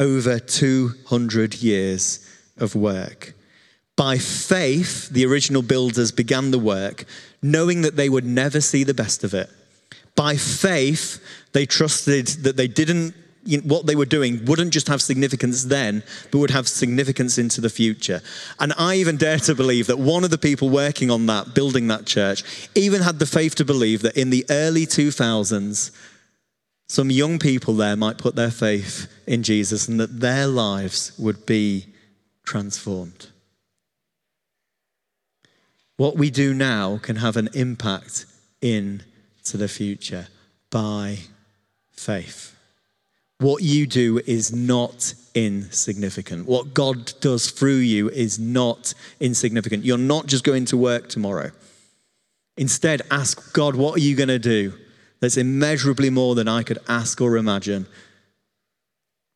Over 0.00 0.38
200 0.38 1.54
years 1.62 2.28
of 2.56 2.74
work. 2.74 3.34
By 3.94 4.18
faith, 4.18 5.08
the 5.08 5.24
original 5.24 5.62
builders 5.62 6.12
began 6.12 6.50
the 6.50 6.58
work, 6.58 7.04
knowing 7.40 7.82
that 7.82 7.96
they 7.96 8.08
would 8.08 8.26
never 8.26 8.60
see 8.60 8.84
the 8.84 8.94
best 8.94 9.24
of 9.24 9.32
it. 9.32 9.48
By 10.14 10.36
faith, 10.36 11.22
they 11.52 11.66
trusted 11.66 12.26
that 12.44 12.56
they 12.56 12.68
didn't 12.68 13.14
you 13.46 13.58
know, 13.58 13.64
what 13.64 13.86
they 13.86 13.96
were 13.96 14.06
doing 14.06 14.44
wouldn't 14.44 14.72
just 14.72 14.88
have 14.88 15.00
significance 15.00 15.64
then, 15.64 16.02
but 16.30 16.38
would 16.38 16.50
have 16.50 16.68
significance 16.68 17.38
into 17.38 17.60
the 17.60 17.70
future. 17.70 18.20
And 18.58 18.72
I 18.76 18.96
even 18.96 19.16
dare 19.16 19.38
to 19.40 19.54
believe 19.54 19.86
that 19.86 19.98
one 19.98 20.24
of 20.24 20.30
the 20.30 20.38
people 20.38 20.68
working 20.68 21.10
on 21.10 21.26
that, 21.26 21.54
building 21.54 21.86
that 21.88 22.06
church, 22.06 22.42
even 22.74 23.02
had 23.02 23.18
the 23.18 23.26
faith 23.26 23.54
to 23.56 23.64
believe 23.64 24.02
that 24.02 24.16
in 24.16 24.30
the 24.30 24.44
early 24.50 24.86
2000s, 24.86 25.90
some 26.88 27.10
young 27.10 27.38
people 27.38 27.74
there 27.74 27.96
might 27.96 28.18
put 28.18 28.36
their 28.36 28.50
faith 28.50 29.12
in 29.26 29.42
Jesus 29.42 29.88
and 29.88 29.98
that 29.98 30.20
their 30.20 30.46
lives 30.46 31.12
would 31.18 31.46
be 31.46 31.86
transformed. 32.44 33.28
What 35.96 36.16
we 36.16 36.30
do 36.30 36.52
now 36.52 36.98
can 36.98 37.16
have 37.16 37.36
an 37.36 37.48
impact 37.54 38.26
into 38.60 39.56
the 39.56 39.68
future 39.68 40.28
by 40.70 41.18
faith. 41.92 42.55
What 43.38 43.62
you 43.62 43.86
do 43.86 44.18
is 44.26 44.54
not 44.54 45.14
insignificant. 45.34 46.46
What 46.46 46.72
God 46.72 47.12
does 47.20 47.50
through 47.50 47.76
you 47.76 48.08
is 48.08 48.38
not 48.38 48.94
insignificant. 49.20 49.84
You're 49.84 49.98
not 49.98 50.26
just 50.26 50.42
going 50.42 50.64
to 50.66 50.76
work 50.76 51.08
tomorrow. 51.08 51.50
Instead, 52.56 53.02
ask 53.10 53.52
God, 53.52 53.76
what 53.76 53.96
are 53.96 54.02
you 54.02 54.16
going 54.16 54.28
to 54.28 54.38
do 54.38 54.72
that's 55.20 55.36
immeasurably 55.36 56.08
more 56.08 56.34
than 56.34 56.48
I 56.48 56.62
could 56.62 56.78
ask 56.88 57.20
or 57.20 57.36
imagine 57.36 57.86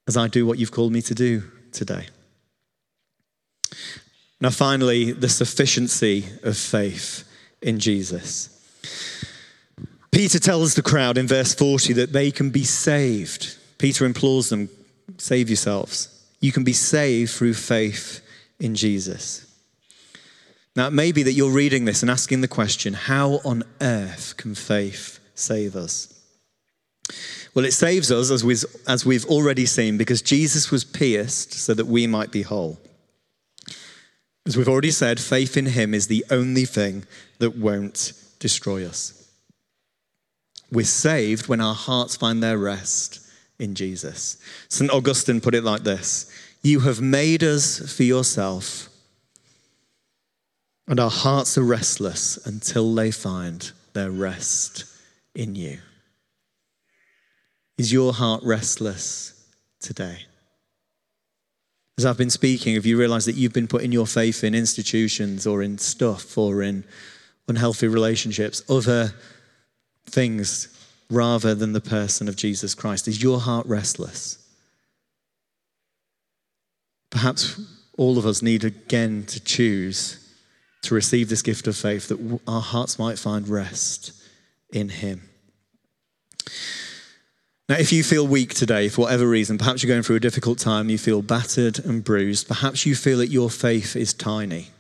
as 0.09 0.17
I 0.17 0.29
do 0.29 0.47
what 0.47 0.59
you've 0.59 0.73
called 0.73 0.93
me 0.93 1.03
to 1.03 1.15
do 1.15 1.43
today? 1.71 2.07
Now, 4.41 4.49
finally, 4.49 5.13
the 5.13 5.29
sufficiency 5.29 6.25
of 6.43 6.57
faith 6.57 7.25
in 7.61 7.79
Jesus. 7.79 8.57
Peter 10.11 10.39
tells 10.39 10.75
the 10.75 10.83
crowd 10.83 11.19
in 11.19 11.27
verse 11.27 11.55
40 11.55 11.93
that 11.93 12.15
they 12.15 12.31
can 12.31 12.49
be 12.49 12.65
saved 12.65 13.59
Peter 13.81 14.05
implores 14.05 14.51
them 14.51 14.69
save 15.17 15.49
yourselves. 15.49 16.23
You 16.39 16.53
can 16.53 16.65
be 16.65 16.75
saved 16.75 17.31
through 17.31 17.55
faith 17.55 18.21
in 18.59 18.75
Jesus. 18.75 19.47
Now, 20.77 20.89
it 20.89 20.93
may 20.93 21.13
be 21.13 21.23
that 21.23 21.33
you're 21.33 21.51
reading 21.51 21.87
this 21.87 22.03
and 22.03 22.11
asking 22.11 22.43
the 22.43 22.49
question 22.49 22.93
how 22.93 23.41
on 23.43 23.63
earth 23.81 24.35
can 24.37 24.55
faith 24.55 25.19
save 25.35 25.77
us? 25.77 26.13
Well, 27.55 27.65
it 27.65 27.73
saves 27.73 28.13
us, 28.13 28.31
as 28.31 28.45
we've, 28.45 28.65
as 28.87 29.07
we've 29.07 29.25
already 29.25 29.65
seen, 29.65 29.97
because 29.97 30.21
Jesus 30.21 30.71
was 30.71 30.85
pierced 30.85 31.55
so 31.55 31.73
that 31.73 31.87
we 31.87 32.07
might 32.07 32.31
be 32.31 32.43
whole. 32.43 32.79
As 34.47 34.59
we've 34.59 34.69
already 34.69 34.91
said, 34.91 35.19
faith 35.19 35.57
in 35.57 35.67
him 35.67 35.95
is 35.95 36.07
the 36.07 36.25
only 36.31 36.67
thing 36.67 37.07
that 37.39 37.57
won't 37.57 38.13
destroy 38.41 38.87
us. 38.87 39.27
We're 40.71 40.85
saved 40.85 41.49
when 41.49 41.63
our 41.63 41.75
hearts 41.75 42.15
find 42.15 42.43
their 42.43 42.59
rest 42.59 43.27
in 43.61 43.75
Jesus. 43.75 44.39
St. 44.69 44.91
Augustine 44.91 45.41
put 45.41 45.55
it 45.55 45.65
like 45.65 45.83
this 45.83 46.31
You 46.63 46.81
have 46.81 47.01
made 47.01 47.43
us 47.43 47.95
for 47.95 48.03
yourself, 48.03 48.89
and 50.89 50.99
our 50.99 51.11
hearts 51.11 51.57
are 51.59 51.63
restless 51.63 52.39
until 52.47 52.95
they 52.95 53.11
find 53.11 53.71
their 53.93 54.11
rest 54.11 54.85
in 55.35 55.55
you. 55.55 55.79
Is 57.79 57.93
your 57.93 58.13
heart 58.13 58.43
restless 58.45 59.33
today? 59.81 60.27
As 61.97 62.07
I've 62.07 62.19
been 62.19 62.31
speaking, 62.31 62.75
have 62.75 62.87
you 62.87 62.99
realized 62.99 63.29
that 63.29 63.37
you've 63.37 63.53
been 63.53 63.69
putting 63.69 63.93
your 63.93 64.07
faith 64.07 64.43
in 64.43 64.55
institutions 64.55 65.47
or 65.47 65.63
in 65.63 65.77
stuff 65.77 66.37
or 66.39 66.63
in 66.63 66.85
unhealthy 67.47 67.89
relationships, 67.89 68.63
other 68.71 69.13
things 70.07 70.80
rather 71.11 71.55
than 71.55 71.73
the 71.73 71.81
person 71.81 72.29
of 72.29 72.37
Jesus 72.37 72.75
Christ? 72.75 73.09
Is 73.09 73.23
your 73.23 73.41
heart 73.41 73.67
restless? 73.67 74.39
Perhaps 77.11 77.61
all 77.99 78.17
of 78.17 78.25
us 78.25 78.41
need 78.41 78.65
again 78.65 79.25
to 79.27 79.41
choose 79.41 80.17
to 80.83 80.95
receive 80.95 81.29
this 81.29 81.43
gift 81.43 81.67
of 81.67 81.77
faith 81.77 82.09
that 82.09 82.41
our 82.47 82.63
hearts 82.63 82.99
might 82.99 83.19
find 83.19 83.49
rest 83.49 84.13
in 84.73 84.89
Him. 84.89 85.29
Now, 87.69 87.77
if 87.77 87.93
you 87.93 88.03
feel 88.03 88.27
weak 88.27 88.55
today 88.55 88.89
for 88.89 89.03
whatever 89.03 89.29
reason, 89.29 89.59
perhaps 89.59 89.83
you're 89.83 89.89
going 89.89 90.03
through 90.03 90.17
a 90.17 90.21
difficult 90.21 90.59
time, 90.59 90.89
you 90.89 90.99
feel 90.99 91.23
battered 91.23 91.79
and 91.79 92.03
bruised, 92.03 92.49
perhaps 92.49 92.87
you 92.87 92.95
feel 92.95 93.19
that 93.19 93.29
your 93.29 93.51
faith 93.51 93.95
is 93.95 94.13
tiny. 94.13 94.71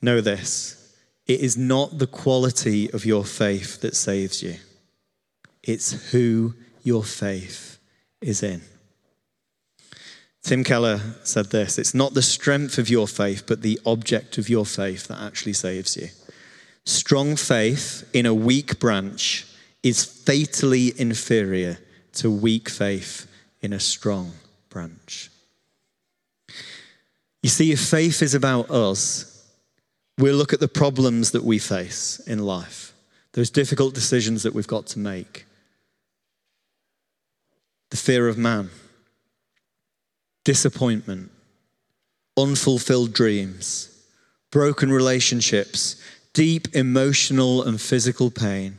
Know 0.00 0.20
this 0.20 0.81
it 1.26 1.40
is 1.40 1.56
not 1.56 1.98
the 1.98 2.06
quality 2.06 2.90
of 2.92 3.06
your 3.06 3.24
faith 3.24 3.80
that 3.80 3.96
saves 3.96 4.42
you, 4.42 4.56
it's 5.62 6.12
who 6.12 6.54
your 6.82 7.04
faith 7.04 7.78
is 8.20 8.42
in. 8.42 8.62
Tim 10.42 10.64
Keller 10.64 11.00
said 11.22 11.50
this 11.50 11.78
it's 11.78 11.94
not 11.94 12.14
the 12.14 12.22
strength 12.22 12.78
of 12.78 12.88
your 12.88 13.06
faith, 13.06 13.44
but 13.46 13.62
the 13.62 13.80
object 13.86 14.38
of 14.38 14.48
your 14.48 14.66
faith 14.66 15.08
that 15.08 15.20
actually 15.20 15.52
saves 15.52 15.96
you. 15.96 16.08
Strong 16.84 17.36
faith 17.36 18.08
in 18.12 18.26
a 18.26 18.34
weak 18.34 18.80
branch 18.80 19.46
is 19.82 20.04
fatally 20.04 20.92
inferior 20.98 21.78
to 22.14 22.30
weak 22.30 22.68
faith 22.68 23.28
in 23.60 23.72
a 23.72 23.80
strong 23.80 24.32
branch. 24.68 25.30
You 27.42 27.48
see, 27.48 27.72
if 27.72 27.80
faith 27.80 28.22
is 28.22 28.34
about 28.34 28.70
us, 28.70 29.31
We'll 30.18 30.36
look 30.36 30.52
at 30.52 30.60
the 30.60 30.68
problems 30.68 31.30
that 31.30 31.44
we 31.44 31.58
face 31.58 32.20
in 32.26 32.38
life, 32.40 32.92
those 33.32 33.50
difficult 33.50 33.94
decisions 33.94 34.42
that 34.42 34.54
we've 34.54 34.66
got 34.66 34.86
to 34.88 34.98
make, 34.98 35.46
the 37.90 37.96
fear 37.96 38.28
of 38.28 38.38
man, 38.38 38.70
disappointment, 40.44 41.30
unfulfilled 42.36 43.12
dreams, 43.12 43.88
broken 44.50 44.92
relationships, 44.92 45.96
deep 46.32 46.74
emotional 46.74 47.62
and 47.62 47.80
physical 47.80 48.30
pain. 48.30 48.78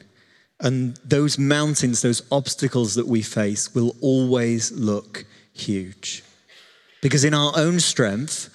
And 0.59 0.97
those 1.03 1.37
mountains, 1.37 2.01
those 2.01 2.21
obstacles 2.31 2.95
that 2.95 3.07
we 3.07 3.21
face 3.21 3.75
will 3.75 3.95
always 4.01 4.71
look 4.71 5.25
huge. 5.51 6.23
Because 7.01 7.23
in 7.25 7.33
our 7.33 7.51
own 7.55 7.79
strength, 7.79 8.49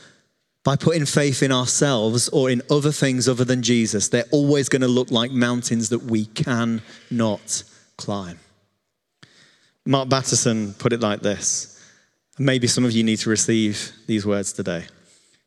by 0.68 0.76
putting 0.76 1.06
faith 1.06 1.42
in 1.42 1.50
ourselves 1.50 2.28
or 2.28 2.50
in 2.50 2.60
other 2.70 2.92
things 2.92 3.26
other 3.26 3.42
than 3.42 3.62
Jesus, 3.62 4.10
they're 4.10 4.28
always 4.30 4.68
going 4.68 4.82
to 4.82 4.86
look 4.86 5.10
like 5.10 5.30
mountains 5.30 5.88
that 5.88 6.02
we 6.02 6.26
cannot 6.26 7.62
climb. 7.96 8.38
Mark 9.86 10.10
Batterson 10.10 10.74
put 10.74 10.92
it 10.92 11.00
like 11.00 11.22
this. 11.22 11.82
Maybe 12.38 12.66
some 12.66 12.84
of 12.84 12.92
you 12.92 13.02
need 13.02 13.16
to 13.20 13.30
receive 13.30 13.92
these 14.06 14.26
words 14.26 14.52
today. 14.52 14.84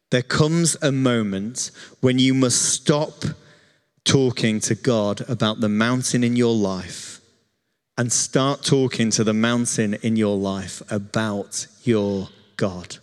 There 0.10 0.24
comes 0.24 0.76
a 0.82 0.92
moment 0.92 1.70
when 2.00 2.18
you 2.18 2.34
must 2.34 2.60
stop 2.60 3.24
talking 4.04 4.60
to 4.62 4.74
God 4.74 5.22
about 5.30 5.60
the 5.60 5.70
mountain 5.70 6.24
in 6.24 6.36
your 6.36 6.56
life 6.56 7.22
and 7.96 8.12
start 8.12 8.64
talking 8.64 9.12
to 9.12 9.24
the 9.24 9.36
mountain 9.36 9.94
in 10.02 10.16
your 10.16 10.36
life 10.36 10.82
about 10.90 11.68
your 11.84 12.30
God. 12.58 12.98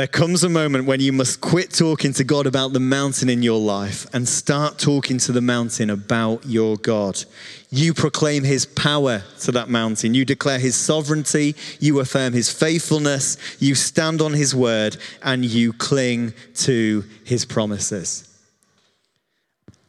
There 0.00 0.06
comes 0.06 0.44
a 0.44 0.48
moment 0.48 0.86
when 0.86 1.00
you 1.00 1.12
must 1.12 1.42
quit 1.42 1.74
talking 1.74 2.14
to 2.14 2.24
God 2.24 2.46
about 2.46 2.72
the 2.72 2.80
mountain 2.80 3.28
in 3.28 3.42
your 3.42 3.60
life 3.60 4.06
and 4.14 4.26
start 4.26 4.78
talking 4.78 5.18
to 5.18 5.30
the 5.30 5.42
mountain 5.42 5.90
about 5.90 6.46
your 6.46 6.78
God. 6.78 7.22
You 7.68 7.92
proclaim 7.92 8.42
his 8.42 8.64
power 8.64 9.22
to 9.40 9.52
that 9.52 9.68
mountain. 9.68 10.14
You 10.14 10.24
declare 10.24 10.58
his 10.58 10.74
sovereignty. 10.74 11.54
You 11.80 12.00
affirm 12.00 12.32
his 12.32 12.50
faithfulness. 12.50 13.36
You 13.58 13.74
stand 13.74 14.22
on 14.22 14.32
his 14.32 14.54
word 14.54 14.96
and 15.22 15.44
you 15.44 15.74
cling 15.74 16.32
to 16.54 17.04
his 17.26 17.44
promises. 17.44 18.26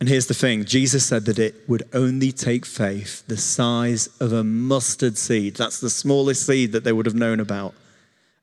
And 0.01 0.09
here's 0.09 0.27
the 0.27 0.33
thing 0.33 0.65
Jesus 0.65 1.05
said 1.05 1.23
that 1.23 1.39
it 1.39 1.55
would 1.69 1.87
only 1.93 2.33
take 2.33 2.65
faith 2.65 3.25
the 3.27 3.37
size 3.37 4.09
of 4.19 4.33
a 4.33 4.43
mustard 4.43 5.17
seed. 5.17 5.55
That's 5.55 5.79
the 5.79 5.89
smallest 5.89 6.45
seed 6.45 6.73
that 6.73 6.83
they 6.83 6.91
would 6.91 7.05
have 7.05 7.15
known 7.15 7.39
about 7.39 7.75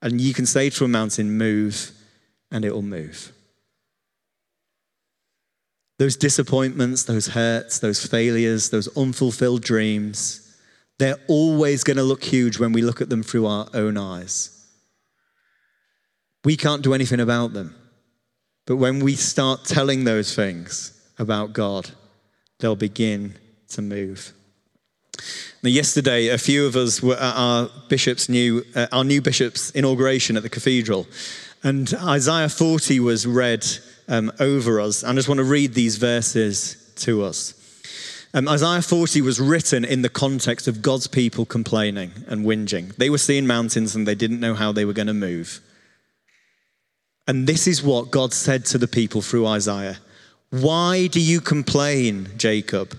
and 0.01 0.21
you 0.21 0.33
can 0.33 0.47
say 0.47 0.71
to 0.71 0.85
a 0.85 0.89
mountain, 0.89 1.37
move, 1.37 1.93
and 2.51 2.65
it 2.65 2.73
will 2.73 2.83
move. 2.83 3.33
Those 5.99 6.17
disappointments, 6.17 7.05
those 7.05 7.29
hurts, 7.29 7.81
those 7.81 8.07
failures, 8.07 8.71
those 8.71 8.89
unfulfilled 8.97 9.63
dreams, 9.63 10.57
they're 10.99 11.19
always 11.29 11.85
going 11.85 11.97
to 11.97 12.03
look 12.03 12.23
huge 12.23 12.59
when 12.59 12.73
we 12.73 12.83
look 12.83 13.01
at 13.01 13.09
them 13.09 13.23
through 13.23 13.47
our 13.47 13.69
own 13.75 13.97
eyes. 13.97 14.55
We 16.45 16.57
can't 16.57 16.83
do 16.83 16.95
anything 16.95 17.21
about 17.21 17.53
them. 17.53 17.75
But 18.67 18.77
when 18.77 19.01
we 19.01 19.17
start 19.17 19.65
telling 19.65 20.05
those 20.05 20.35
things 20.35 20.93
about 21.19 21.53
God, 21.53 21.91
they'll 22.61 22.77
begin 22.77 23.37
to 23.71 23.83
move. 23.83 24.33
Now, 25.61 25.71
yesterday, 25.71 26.29
a 26.29 26.39
few 26.39 26.67
of 26.67 26.77
us 26.77 27.03
were 27.03 27.17
at 27.17 27.35
our 27.35 27.69
bishop's 27.89 28.29
new, 28.29 28.65
uh, 28.77 28.87
our 28.93 29.03
new 29.03 29.21
bishop's 29.21 29.71
inauguration 29.73 30.37
at 30.37 30.45
the 30.45 30.49
cathedral, 30.49 31.09
and 31.65 31.93
Isaiah 31.95 32.49
40 32.49 33.01
was 33.01 33.27
read 33.27 33.67
um, 34.07 34.31
over 34.39 34.81
us. 34.81 35.03
I 35.03 35.13
just 35.15 35.29
want 35.29 35.39
to 35.39 35.45
read 35.45 35.75
these 35.75 35.97
verses 35.97 36.93
to 36.99 37.25
us. 37.25 37.55
Um, 38.35 38.47
Isaiah 38.47 38.83
40 38.83 39.21
was 39.23 39.41
written 39.41 39.85
in 39.85 40.03
the 40.03 40.09
context 40.09 40.69
of 40.69 40.81
God's 40.81 41.09
people 41.09 41.45
complaining 41.45 42.13
and 42.29 42.47
whinging. 42.47 42.95
They 42.95 43.11
were 43.11 43.19
seeing 43.19 43.45
mountains 43.45 43.97
and 43.97 44.07
they 44.07 44.15
didn't 44.15 44.39
know 44.39 44.55
how 44.55 44.71
they 44.71 44.85
were 44.85 44.93
going 44.93 45.09
to 45.09 45.15
move. 45.15 45.61
And 47.27 47.49
this 47.49 47.67
is 47.67 47.83
what 47.83 48.13
God 48.13 48.33
said 48.33 48.65
to 48.67 48.79
the 48.79 48.87
people 48.87 49.23
through 49.23 49.47
Isaiah 49.47 49.99
Why 50.51 51.09
do 51.09 51.21
you 51.21 51.41
complain, 51.41 52.29
Jacob? 52.37 52.97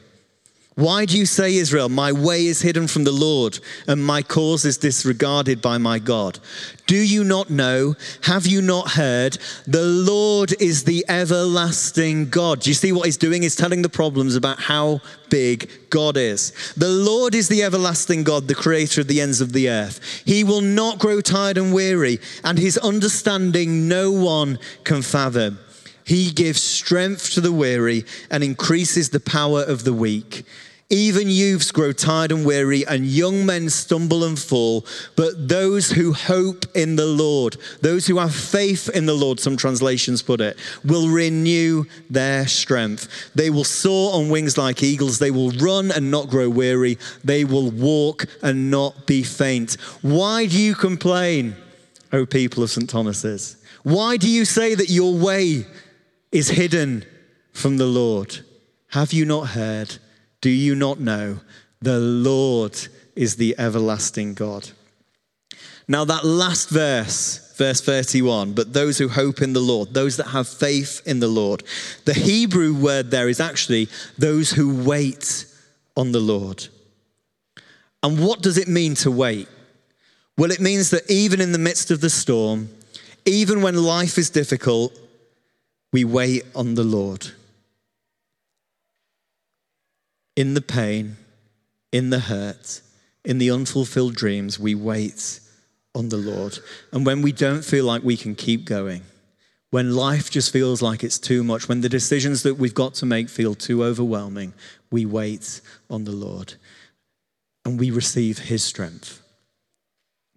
Why 0.80 1.04
do 1.04 1.18
you 1.18 1.26
say, 1.26 1.56
Israel, 1.56 1.90
my 1.90 2.14
way 2.14 2.46
is 2.46 2.62
hidden 2.62 2.88
from 2.88 3.04
the 3.04 3.12
Lord 3.12 3.60
and 3.86 4.02
my 4.02 4.22
cause 4.22 4.64
is 4.64 4.78
disregarded 4.78 5.62
by 5.62 5.78
my 5.78 6.00
God? 6.00 6.40
Do 6.88 6.96
you 6.96 7.26
not 7.26 7.50
know? 7.50 7.96
Have 8.22 8.48
you 8.48 8.62
not 8.62 8.92
heard? 8.92 9.38
The 9.68 9.84
Lord 9.84 10.54
is 10.62 10.86
the 10.86 11.04
everlasting 11.10 12.30
God. 12.30 12.62
Do 12.62 12.70
you 12.70 12.76
see 12.76 12.94
what 12.94 13.08
he's 13.08 13.18
doing? 13.18 13.42
He's 13.42 13.58
telling 13.58 13.82
the 13.82 13.90
problems 13.90 14.38
about 14.38 14.58
how 14.58 15.02
big 15.30 15.70
God 15.90 16.16
is. 16.16 16.54
The 16.78 16.88
Lord 16.88 17.36
is 17.36 17.50
the 17.50 17.62
everlasting 17.64 18.24
God, 18.24 18.48
the 18.48 18.56
creator 18.56 19.02
of 19.02 19.08
the 19.08 19.20
ends 19.20 19.42
of 19.42 19.52
the 19.52 19.70
earth. 19.70 20.24
He 20.24 20.46
will 20.46 20.62
not 20.62 20.98
grow 20.98 21.20
tired 21.20 21.58
and 21.58 21.74
weary, 21.74 22.22
and 22.42 22.58
his 22.58 22.78
understanding 22.78 23.90
no 23.90 24.14
one 24.14 24.58
can 24.86 25.02
fathom. 25.02 25.60
He 26.06 26.32
gives 26.32 26.64
strength 26.64 27.34
to 27.34 27.42
the 27.42 27.52
weary 27.52 28.06
and 28.32 28.46
increases 28.46 29.10
the 29.10 29.20
power 29.20 29.62
of 29.62 29.84
the 29.84 29.94
weak. 29.94 30.46
Even 30.92 31.30
youths 31.30 31.72
grow 31.72 31.92
tired 31.92 32.32
and 32.32 32.44
weary, 32.44 32.84
and 32.88 33.06
young 33.06 33.46
men 33.46 33.70
stumble 33.70 34.24
and 34.24 34.40
fall. 34.40 34.88
But 35.16 35.48
those 35.48 35.92
who 35.92 36.14
hope 36.14 36.66
in 36.76 36.96
the 36.96 37.06
Lord, 37.06 37.58
those 37.82 38.08
who 38.08 38.18
have 38.18 38.34
faith 38.34 38.90
in 38.90 39.06
the 39.06 39.14
Lord, 39.14 39.40
some 39.40 39.56
translations 39.56 40.24
put 40.24 40.42
it, 40.42 40.58
will 40.84 41.08
renew 41.08 41.86
their 42.10 42.48
strength. 42.48 43.08
They 43.36 43.52
will 43.52 43.64
soar 43.64 44.16
on 44.16 44.30
wings 44.30 44.58
like 44.58 44.82
eagles. 44.82 45.20
They 45.20 45.30
will 45.30 45.52
run 45.52 45.92
and 45.92 46.10
not 46.10 46.28
grow 46.28 46.50
weary. 46.50 46.98
They 47.24 47.46
will 47.46 47.70
walk 47.70 48.26
and 48.42 48.72
not 48.72 49.06
be 49.06 49.22
faint. 49.22 49.74
Why 50.02 50.48
do 50.48 50.60
you 50.60 50.74
complain, 50.74 51.56
O 52.12 52.26
people 52.26 52.64
of 52.64 52.72
St. 52.72 52.90
Thomas's? 52.90 53.58
Why 53.84 54.18
do 54.18 54.28
you 54.28 54.44
say 54.44 54.74
that 54.74 54.90
your 54.90 55.14
way 55.14 55.68
is 56.32 56.50
hidden 56.50 57.06
from 57.54 57.78
the 57.78 57.86
Lord? 57.86 58.40
Have 58.88 59.14
you 59.14 59.26
not 59.26 59.50
heard? 59.50 60.00
Do 60.42 60.50
you 60.50 60.76
not 60.76 61.00
know? 61.00 61.40
The 61.82 62.00
Lord 62.00 62.78
is 63.16 63.36
the 63.36 63.56
everlasting 63.58 64.34
God. 64.34 64.70
Now, 65.88 66.06
that 66.06 66.24
last 66.24 66.70
verse, 66.70 67.54
verse 67.58 67.82
31, 67.82 68.54
but 68.54 68.74
those 68.74 68.98
who 68.98 69.08
hope 69.08 69.42
in 69.42 69.54
the 69.54 69.60
Lord, 69.60 69.94
those 69.94 70.18
that 70.18 70.28
have 70.28 70.48
faith 70.48 71.02
in 71.06 71.20
the 71.20 71.28
Lord, 71.28 71.64
the 72.06 72.14
Hebrew 72.14 72.74
word 72.74 73.12
there 73.12 73.28
is 73.28 73.40
actually 73.40 73.90
those 74.18 74.52
who 74.52 74.84
wait 74.84 75.46
on 75.98 76.12
the 76.12 76.20
Lord. 76.20 76.68
And 78.04 78.24
what 78.24 78.42
does 78.42 78.58
it 78.58 78.68
mean 78.68 78.94
to 78.96 79.12
wait? 79.12 79.48
Well, 80.38 80.52
it 80.52 80.62
means 80.62 80.92
that 80.92 81.10
even 81.10 81.42
in 81.42 81.52
the 81.52 81.58
midst 81.58 81.92
of 81.92 82.02
the 82.02 82.10
storm, 82.10 82.70
even 83.26 83.62
when 83.62 83.76
life 83.76 84.18
is 84.18 84.30
difficult, 84.30 84.98
we 85.92 86.06
wait 86.06 86.44
on 86.56 86.76
the 86.76 86.84
Lord 86.84 87.32
in 90.40 90.54
the 90.54 90.62
pain, 90.62 91.18
in 91.92 92.12
the 92.12 92.20
hurt, 92.20 92.80
in 93.26 93.40
the 93.40 93.52
unfulfilled 93.52 94.16
dreams, 94.16 94.58
we 94.58 94.74
wait 94.74 95.42
on 95.94 96.08
the 96.08 96.16
Lord. 96.16 96.60
And 96.94 97.06
when 97.06 97.22
we 97.22 97.34
don't 97.34 97.66
feel 97.66 97.84
like 97.84 98.04
we 98.04 98.16
can 98.16 98.36
keep 98.36 98.64
going, 98.64 99.02
when 99.70 99.98
life 99.98 100.32
just 100.32 100.54
feels 100.54 100.82
like 100.82 101.04
it's 101.04 101.20
too 101.20 101.44
much, 101.44 101.68
when 101.68 101.82
the 101.82 101.90
decisions 101.90 102.44
that 102.44 102.56
we've 102.56 102.74
got 102.74 102.94
to 102.96 103.06
make 103.06 103.28
feel 103.28 103.54
too 103.54 103.84
overwhelming, 103.84 104.54
we 104.90 105.06
wait 105.06 105.60
on 105.90 106.06
the 106.06 106.14
Lord 106.14 106.54
and 107.66 107.78
we 107.78 107.92
receive 107.92 108.40
His 108.40 108.64
strength. 108.64 109.22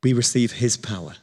We 0.03 0.15
receive 0.15 0.55
His 0.55 0.77
power. 0.77 1.15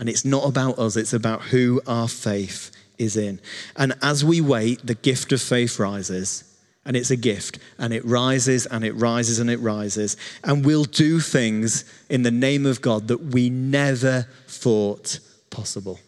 And 0.00 0.08
it's 0.08 0.24
not 0.24 0.48
about 0.48 0.80
us, 0.80 0.96
it's 0.96 1.12
about 1.12 1.42
who 1.42 1.80
our 1.86 2.08
faith 2.08 2.72
is 2.98 3.16
in. 3.16 3.40
And 3.76 3.94
as 4.02 4.24
we 4.24 4.40
wait, 4.40 4.84
the 4.84 4.96
gift 4.96 5.30
of 5.30 5.40
faith 5.40 5.78
rises 5.78 6.49
and 6.84 6.96
it's 6.96 7.10
a 7.10 7.16
gift 7.16 7.58
and 7.78 7.92
it 7.92 8.04
rises 8.04 8.66
and 8.66 8.84
it 8.84 8.92
rises 8.92 9.38
and 9.38 9.50
it 9.50 9.58
rises 9.58 10.16
and 10.44 10.64
we'll 10.64 10.84
do 10.84 11.20
things 11.20 11.84
in 12.08 12.22
the 12.22 12.30
name 12.30 12.66
of 12.66 12.80
God 12.80 13.08
that 13.08 13.20
we 13.20 13.50
never 13.50 14.26
thought 14.46 15.20
possible. 15.50 15.98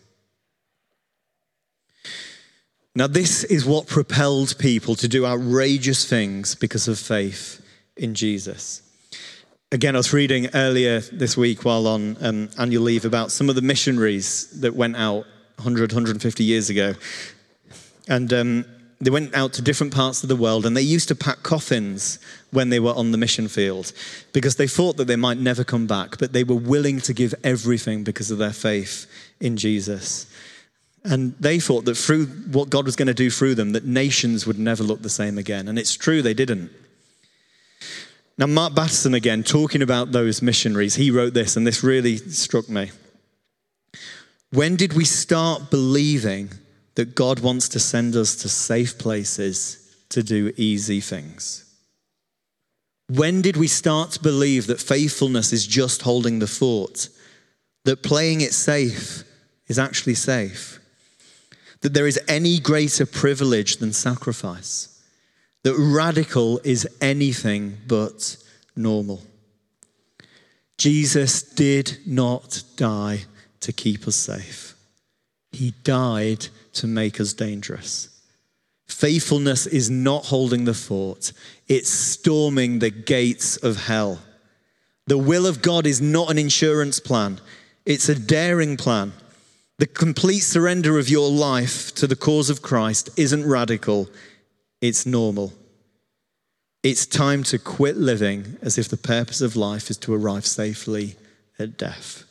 Now, 2.94 3.06
this 3.06 3.42
is 3.44 3.64
what 3.64 3.86
propelled 3.86 4.58
people 4.58 4.94
to 4.96 5.08
do 5.08 5.24
outrageous 5.24 6.06
things 6.06 6.54
because 6.54 6.88
of 6.88 6.98
faith 6.98 7.64
in 7.96 8.14
Jesus. 8.14 8.82
Again, 9.70 9.96
I 9.96 9.98
was 9.98 10.12
reading 10.12 10.48
earlier 10.52 11.00
this 11.00 11.34
week 11.34 11.64
while 11.64 11.86
on 11.86 12.18
um, 12.20 12.50
annual 12.58 12.82
leave 12.82 13.06
about 13.06 13.32
some 13.32 13.48
of 13.48 13.54
the 13.54 13.62
missionaries 13.62 14.60
that 14.60 14.74
went 14.74 14.96
out 14.96 15.24
100, 15.56 15.90
150 15.92 16.44
years 16.44 16.68
ago. 16.68 16.92
And 18.08 18.30
um, 18.34 18.64
they 19.02 19.10
went 19.10 19.34
out 19.34 19.52
to 19.54 19.62
different 19.62 19.92
parts 19.92 20.22
of 20.22 20.28
the 20.28 20.36
world 20.36 20.64
and 20.64 20.76
they 20.76 20.82
used 20.82 21.08
to 21.08 21.16
pack 21.16 21.42
coffins 21.42 22.20
when 22.52 22.68
they 22.68 22.78
were 22.78 22.92
on 22.92 23.10
the 23.10 23.18
mission 23.18 23.48
field 23.48 23.92
because 24.32 24.54
they 24.54 24.68
thought 24.68 24.96
that 24.96 25.08
they 25.08 25.16
might 25.16 25.38
never 25.38 25.64
come 25.64 25.88
back, 25.88 26.18
but 26.18 26.32
they 26.32 26.44
were 26.44 26.54
willing 26.54 27.00
to 27.00 27.12
give 27.12 27.34
everything 27.42 28.04
because 28.04 28.30
of 28.30 28.38
their 28.38 28.52
faith 28.52 29.06
in 29.40 29.56
Jesus. 29.56 30.32
And 31.02 31.34
they 31.40 31.58
thought 31.58 31.84
that 31.86 31.96
through 31.96 32.26
what 32.26 32.70
God 32.70 32.84
was 32.84 32.94
going 32.94 33.08
to 33.08 33.14
do 33.14 33.28
through 33.28 33.56
them, 33.56 33.72
that 33.72 33.84
nations 33.84 34.46
would 34.46 34.58
never 34.58 34.84
look 34.84 35.02
the 35.02 35.10
same 35.10 35.36
again. 35.36 35.66
And 35.66 35.80
it's 35.80 35.96
true, 35.96 36.22
they 36.22 36.32
didn't. 36.32 36.70
Now, 38.38 38.46
Mark 38.46 38.72
Batterson, 38.72 39.14
again, 39.14 39.42
talking 39.42 39.82
about 39.82 40.12
those 40.12 40.42
missionaries, 40.42 40.94
he 40.94 41.10
wrote 41.10 41.34
this, 41.34 41.56
and 41.56 41.66
this 41.66 41.82
really 41.82 42.18
struck 42.18 42.68
me. 42.68 42.92
When 44.52 44.76
did 44.76 44.92
we 44.92 45.04
start 45.04 45.70
believing 45.70 46.50
that 46.94 47.14
God 47.14 47.40
wants 47.40 47.68
to 47.70 47.80
send 47.80 48.16
us 48.16 48.36
to 48.36 48.48
safe 48.48 48.98
places 48.98 49.96
to 50.10 50.22
do 50.22 50.52
easy 50.56 51.00
things? 51.00 51.64
When 53.08 53.42
did 53.42 53.56
we 53.56 53.68
start 53.68 54.12
to 54.12 54.22
believe 54.22 54.66
that 54.66 54.80
faithfulness 54.80 55.52
is 55.52 55.66
just 55.66 56.02
holding 56.02 56.38
the 56.38 56.46
fort? 56.46 57.08
That 57.84 58.02
playing 58.02 58.40
it 58.40 58.54
safe 58.54 59.24
is 59.66 59.78
actually 59.78 60.14
safe? 60.14 60.78
That 61.80 61.94
there 61.94 62.06
is 62.06 62.20
any 62.28 62.58
greater 62.58 63.04
privilege 63.04 63.78
than 63.78 63.92
sacrifice? 63.92 65.00
That 65.64 65.74
radical 65.76 66.60
is 66.64 66.88
anything 67.00 67.78
but 67.86 68.36
normal? 68.76 69.22
Jesus 70.78 71.42
did 71.42 71.98
not 72.06 72.62
die 72.76 73.24
to 73.60 73.72
keep 73.72 74.08
us 74.08 74.16
safe. 74.16 74.74
He 75.52 75.74
died 75.84 76.48
to 76.74 76.86
make 76.86 77.20
us 77.20 77.32
dangerous. 77.32 78.08
Faithfulness 78.86 79.66
is 79.66 79.90
not 79.90 80.26
holding 80.26 80.64
the 80.64 80.74
fort, 80.74 81.32
it's 81.66 81.88
storming 81.88 82.78
the 82.78 82.90
gates 82.90 83.56
of 83.56 83.86
hell. 83.86 84.20
The 85.06 85.18
will 85.18 85.46
of 85.46 85.62
God 85.62 85.86
is 85.86 86.00
not 86.00 86.30
an 86.30 86.38
insurance 86.38 87.00
plan, 87.00 87.40
it's 87.84 88.08
a 88.08 88.18
daring 88.18 88.76
plan. 88.76 89.12
The 89.78 89.86
complete 89.86 90.40
surrender 90.40 90.98
of 90.98 91.08
your 91.08 91.28
life 91.30 91.92
to 91.96 92.06
the 92.06 92.14
cause 92.14 92.50
of 92.50 92.62
Christ 92.62 93.10
isn't 93.16 93.44
radical, 93.44 94.08
it's 94.80 95.06
normal. 95.06 95.52
It's 96.82 97.06
time 97.06 97.44
to 97.44 97.58
quit 97.58 97.96
living 97.96 98.58
as 98.60 98.76
if 98.76 98.88
the 98.88 98.96
purpose 98.96 99.40
of 99.40 99.56
life 99.56 99.88
is 99.88 99.96
to 99.98 100.14
arrive 100.14 100.46
safely 100.46 101.16
at 101.58 101.78
death. 101.78 102.24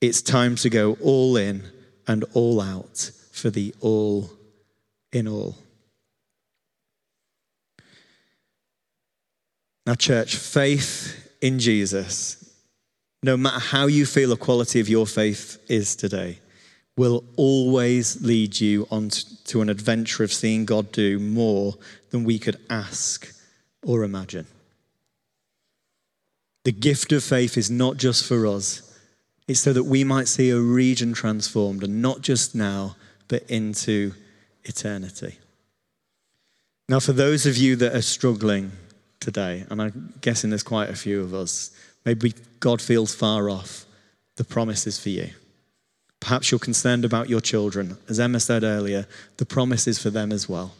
It's 0.00 0.22
time 0.22 0.56
to 0.56 0.70
go 0.70 0.96
all 1.02 1.36
in 1.36 1.64
and 2.06 2.24
all 2.32 2.60
out 2.60 3.10
for 3.40 3.50
the 3.50 3.74
all 3.80 4.30
in 5.12 5.26
all. 5.26 5.56
Now, 9.86 9.94
church, 9.94 10.36
faith 10.36 11.36
in 11.40 11.58
Jesus, 11.58 12.36
no 13.22 13.36
matter 13.36 13.58
how 13.58 13.86
you 13.86 14.06
feel 14.06 14.28
the 14.28 14.36
quality 14.36 14.78
of 14.78 14.88
your 14.88 15.06
faith 15.06 15.58
is 15.68 15.96
today, 15.96 16.38
will 16.96 17.24
always 17.36 18.20
lead 18.22 18.60
you 18.60 18.86
on 18.90 19.08
to 19.08 19.62
an 19.62 19.70
adventure 19.70 20.22
of 20.22 20.32
seeing 20.32 20.64
God 20.64 20.92
do 20.92 21.18
more 21.18 21.74
than 22.10 22.24
we 22.24 22.38
could 22.38 22.58
ask 22.68 23.34
or 23.84 24.04
imagine. 24.04 24.46
The 26.64 26.72
gift 26.72 27.10
of 27.12 27.24
faith 27.24 27.56
is 27.56 27.70
not 27.70 27.96
just 27.96 28.26
for 28.26 28.46
us, 28.46 28.86
it's 29.48 29.60
so 29.60 29.72
that 29.72 29.84
we 29.84 30.04
might 30.04 30.28
see 30.28 30.50
a 30.50 30.60
region 30.60 31.14
transformed, 31.14 31.82
and 31.82 32.02
not 32.02 32.20
just 32.20 32.54
now, 32.54 32.96
but 33.30 33.48
into 33.48 34.12
eternity. 34.64 35.38
Now, 36.88 36.98
for 36.98 37.12
those 37.12 37.46
of 37.46 37.56
you 37.56 37.76
that 37.76 37.94
are 37.94 38.02
struggling 38.02 38.72
today, 39.20 39.64
and 39.70 39.80
I'm 39.80 40.14
guessing 40.20 40.50
there's 40.50 40.64
quite 40.64 40.90
a 40.90 40.96
few 40.96 41.20
of 41.22 41.32
us, 41.32 41.70
maybe 42.04 42.34
God 42.58 42.82
feels 42.82 43.14
far 43.14 43.48
off, 43.48 43.86
the 44.34 44.42
promise 44.44 44.86
is 44.88 44.98
for 44.98 45.10
you. 45.10 45.30
Perhaps 46.18 46.50
you're 46.50 46.58
concerned 46.58 47.04
about 47.04 47.30
your 47.30 47.40
children. 47.40 47.96
As 48.08 48.18
Emma 48.18 48.40
said 48.40 48.64
earlier, 48.64 49.06
the 49.36 49.46
promise 49.46 49.86
is 49.86 50.02
for 50.02 50.10
them 50.10 50.32
as 50.32 50.48
well. 50.48 50.74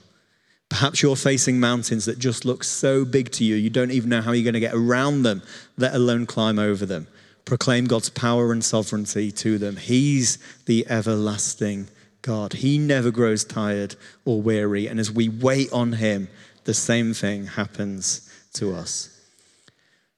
Perhaps 0.69 1.03
you're 1.03 1.17
facing 1.17 1.61
mountains 1.61 2.05
that 2.07 2.19
just 2.19 2.45
look 2.45 2.65
so 2.65 3.05
big 3.05 3.31
to 3.33 3.45
you, 3.45 3.55
you 3.55 3.71
don't 3.71 3.93
even 3.93 4.11
know 4.11 4.21
how 4.21 4.33
you're 4.33 4.45
going 4.45 4.55
to 4.55 4.61
get 4.61 4.75
around 4.75 5.23
them, 5.23 5.43
let 5.77 5.95
alone 5.95 6.27
climb 6.27 6.59
over 6.59 6.85
them. 6.85 7.07
Proclaim 7.45 7.87
God's 7.87 8.11
power 8.11 8.53
and 8.53 8.65
sovereignty 8.65 9.31
to 9.31 9.59
them. 9.59 9.77
He's 9.77 10.39
the 10.67 10.87
everlasting 10.89 11.89
God. 12.23 12.55
He 12.55 12.79
never 12.79 13.11
grows 13.11 13.45
tired 13.45 13.97
or 14.25 14.41
weary. 14.41 14.87
And 14.87 15.01
as 15.01 15.11
we 15.11 15.29
wait 15.29 15.73
on 15.73 15.93
Him, 15.93 16.29
the 16.65 16.75
same 16.75 17.15
thing 17.15 17.47
happens 17.47 18.31
to 18.55 18.75
us. 18.75 19.17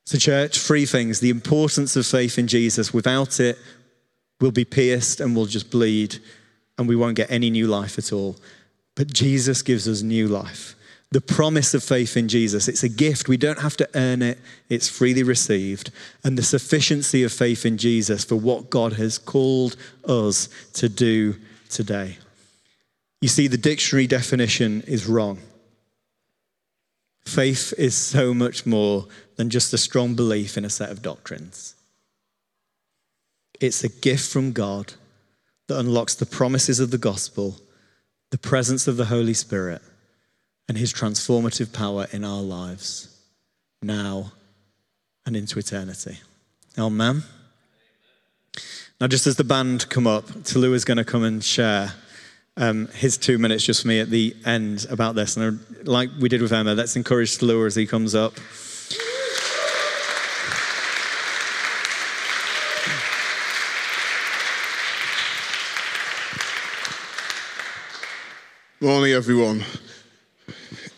So, 0.05 0.19
church, 0.19 0.59
three 0.59 0.87
things 0.87 1.21
the 1.21 1.31
importance 1.31 1.97
of 1.97 2.07
faith 2.07 2.39
in 2.39 2.47
Jesus. 2.49 2.93
Without 2.93 3.41
it, 3.41 3.59
we'll 4.41 4.51
be 4.51 4.65
pierced 4.65 5.21
and 5.21 5.37
we'll 5.37 5.47
just 5.47 5.71
bleed 5.71 6.19
and 6.79 6.89
we 6.89 6.97
won't 6.97 7.17
get 7.17 7.31
any 7.31 7.51
new 7.51 7.67
life 7.67 7.99
at 7.99 8.13
all. 8.13 8.37
But 8.95 9.13
Jesus 9.13 9.63
gives 9.63 9.89
us 9.89 10.03
new 10.03 10.29
life. 10.29 10.75
The 11.13 11.21
promise 11.21 11.75
of 11.75 11.85
faith 11.85 12.17
in 12.17 12.27
Jesus, 12.27 12.69
it's 12.69 12.83
a 12.83 12.89
gift. 12.89 13.29
We 13.29 13.37
don't 13.37 13.61
have 13.61 13.77
to 13.77 13.89
earn 13.95 14.23
it, 14.23 14.39
it's 14.69 14.89
freely 14.89 15.23
received. 15.23 15.91
And 16.25 16.39
the 16.39 16.43
sufficiency 16.43 17.23
of 17.23 17.33
faith 17.33 17.67
in 17.67 17.77
Jesus 17.77 18.25
for 18.25 18.37
what 18.37 18.71
God 18.71 18.95
has 18.95 19.19
called 19.19 19.77
us 20.07 20.49
to 20.75 20.89
do 20.89 21.37
today. 21.73 22.19
You 23.21 23.29
see, 23.29 23.49
the 23.49 23.57
dictionary 23.57 24.07
definition 24.07 24.83
is 24.83 25.07
wrong. 25.07 25.39
Faith 27.25 27.73
is 27.79 27.95
so 27.95 28.35
much 28.35 28.67
more 28.67 29.07
than 29.37 29.49
just 29.49 29.73
a 29.73 29.79
strong 29.79 30.15
belief 30.15 30.57
in 30.57 30.65
a 30.65 30.71
set 30.71 30.91
of 30.91 31.03
doctrines. 31.03 31.75
It's 33.61 33.85
a 33.85 33.89
gift 33.89 34.29
from 34.31 34.53
God 34.53 34.95
that 35.69 35.79
unlocks 35.79 36.17
the 36.17 36.27
promises 36.27 36.81
of 36.81 36.91
the 36.91 36.99
gospel, 36.99 37.57
the 38.31 38.39
presence 38.39 38.89
of 38.89 38.97
the 38.97 39.05
Holy 39.05 39.35
Spirit, 39.35 39.83
and 40.69 40.77
his 40.77 40.93
transformative 40.93 41.73
power 41.73 42.07
in 42.13 42.25
our 42.25 42.43
lives, 42.43 43.17
now 43.83 44.33
and 45.25 45.37
into 45.37 45.59
eternity. 45.59 46.19
Amen. 46.77 47.23
Now, 49.03 49.09
just 49.09 49.27
as 49.27 49.35
the 49.35 49.43
band 49.43 49.89
come 49.89 50.07
up, 50.07 50.45
Tulu 50.45 50.75
is 50.75 50.85
going 50.85 50.99
to 50.99 51.05
come 51.05 51.25
and 51.25 51.43
share 51.43 51.93
um, 52.57 52.87
his 52.95 53.19
two 53.19 53.37
minutes 53.37 53.65
just 53.65 53.83
for 53.83 53.89
me 53.89 53.99
at 53.99 54.11
the 54.11 54.37
end 54.45 54.87
about 54.89 55.17
this. 55.17 55.37
And 55.37 55.59
like 55.83 56.09
we 56.21 56.29
did 56.29 56.41
with 56.41 56.53
Emma, 56.53 56.73
let's 56.75 56.95
encourage 56.95 57.37
Tulu 57.37 57.67
as 57.67 57.75
he 57.75 57.85
comes 57.85 58.15
up. 58.15 58.35
Morning, 68.81 69.15
everyone. 69.15 69.65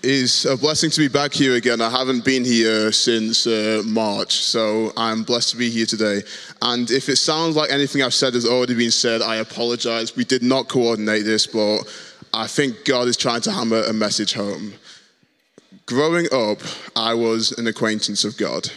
It's 0.06 0.44
a 0.44 0.54
blessing 0.54 0.90
to 0.90 1.00
be 1.00 1.08
back 1.08 1.32
here 1.32 1.54
again. 1.54 1.80
I 1.80 1.88
haven't 1.88 2.26
been 2.26 2.44
here 2.44 2.92
since 2.92 3.46
uh, 3.46 3.82
March, 3.86 4.34
so 4.34 4.92
I'm 4.98 5.22
blessed 5.22 5.52
to 5.52 5.56
be 5.56 5.70
here 5.70 5.86
today. 5.86 6.20
And 6.60 6.90
if 6.90 7.08
it 7.08 7.16
sounds 7.16 7.56
like 7.56 7.72
anything 7.72 8.02
I've 8.02 8.12
said 8.12 8.34
has 8.34 8.44
already 8.44 8.74
been 8.74 8.90
said, 8.90 9.22
I 9.22 9.36
apologize. 9.36 10.14
We 10.14 10.24
did 10.24 10.42
not 10.42 10.68
coordinate 10.68 11.24
this, 11.24 11.46
but 11.46 11.84
I 12.34 12.46
think 12.46 12.84
God 12.84 13.08
is 13.08 13.16
trying 13.16 13.40
to 13.42 13.50
hammer 13.50 13.82
a 13.82 13.94
message 13.94 14.34
home. 14.34 14.74
Growing 15.86 16.26
up, 16.26 16.58
I 16.94 17.14
was 17.14 17.52
an 17.52 17.66
acquaintance 17.66 18.24
of 18.24 18.36
God. 18.36 18.70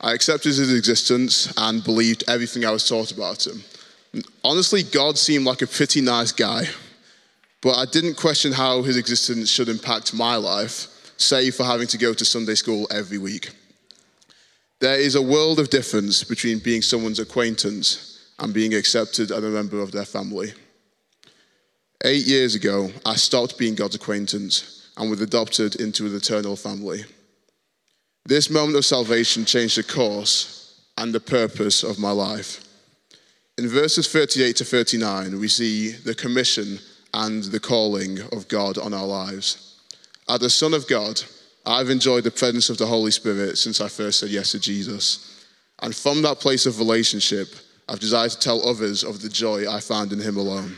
I 0.00 0.14
accepted 0.14 0.54
his 0.54 0.74
existence 0.74 1.52
and 1.58 1.84
believed 1.84 2.24
everything 2.26 2.64
I 2.64 2.70
was 2.70 2.88
taught 2.88 3.12
about 3.12 3.46
him. 3.46 3.62
Honestly, 4.42 4.82
God 4.82 5.18
seemed 5.18 5.44
like 5.44 5.60
a 5.60 5.66
pretty 5.66 6.00
nice 6.00 6.32
guy. 6.32 6.68
But 7.64 7.78
I 7.78 7.86
didn't 7.86 8.18
question 8.18 8.52
how 8.52 8.82
his 8.82 8.98
existence 8.98 9.50
should 9.50 9.70
impact 9.70 10.12
my 10.12 10.36
life, 10.36 11.12
save 11.16 11.54
for 11.54 11.64
having 11.64 11.86
to 11.88 11.98
go 11.98 12.12
to 12.12 12.24
Sunday 12.24 12.56
school 12.56 12.86
every 12.90 13.16
week. 13.16 13.52
There 14.80 15.00
is 15.00 15.14
a 15.14 15.22
world 15.22 15.58
of 15.58 15.70
difference 15.70 16.24
between 16.24 16.58
being 16.58 16.82
someone's 16.82 17.20
acquaintance 17.20 18.32
and 18.38 18.52
being 18.52 18.74
accepted 18.74 19.30
as 19.30 19.42
a 19.42 19.48
member 19.48 19.80
of 19.80 19.92
their 19.92 20.04
family. 20.04 20.52
Eight 22.04 22.26
years 22.26 22.54
ago, 22.54 22.90
I 23.06 23.16
stopped 23.16 23.56
being 23.56 23.74
God's 23.74 23.94
acquaintance 23.94 24.90
and 24.98 25.08
was 25.08 25.22
adopted 25.22 25.76
into 25.76 26.04
an 26.04 26.14
eternal 26.14 26.56
family. 26.56 27.04
This 28.26 28.50
moment 28.50 28.76
of 28.76 28.84
salvation 28.84 29.46
changed 29.46 29.78
the 29.78 29.84
course 29.84 30.82
and 30.98 31.14
the 31.14 31.20
purpose 31.20 31.82
of 31.82 31.98
my 31.98 32.10
life. 32.10 32.62
In 33.56 33.68
verses 33.68 34.06
38 34.12 34.56
to 34.56 34.64
39, 34.66 35.40
we 35.40 35.48
see 35.48 35.92
the 35.92 36.14
commission 36.14 36.78
and 37.14 37.44
the 37.44 37.60
calling 37.60 38.20
of 38.32 38.48
God 38.48 38.76
on 38.76 38.92
our 38.92 39.06
lives. 39.06 39.80
As 40.28 40.42
a 40.42 40.50
son 40.50 40.74
of 40.74 40.88
God, 40.88 41.22
I've 41.64 41.88
enjoyed 41.88 42.24
the 42.24 42.30
presence 42.30 42.68
of 42.70 42.76
the 42.76 42.86
Holy 42.86 43.12
Spirit 43.12 43.56
since 43.56 43.80
I 43.80 43.88
first 43.88 44.18
said 44.18 44.30
yes 44.30 44.50
to 44.50 44.58
Jesus. 44.58 45.46
And 45.80 45.94
from 45.94 46.22
that 46.22 46.40
place 46.40 46.66
of 46.66 46.78
relationship, 46.78 47.48
I've 47.88 48.00
desired 48.00 48.32
to 48.32 48.38
tell 48.38 48.66
others 48.66 49.04
of 49.04 49.22
the 49.22 49.28
joy 49.28 49.70
I 49.70 49.78
found 49.78 50.12
in 50.12 50.18
Him 50.18 50.36
alone. 50.36 50.74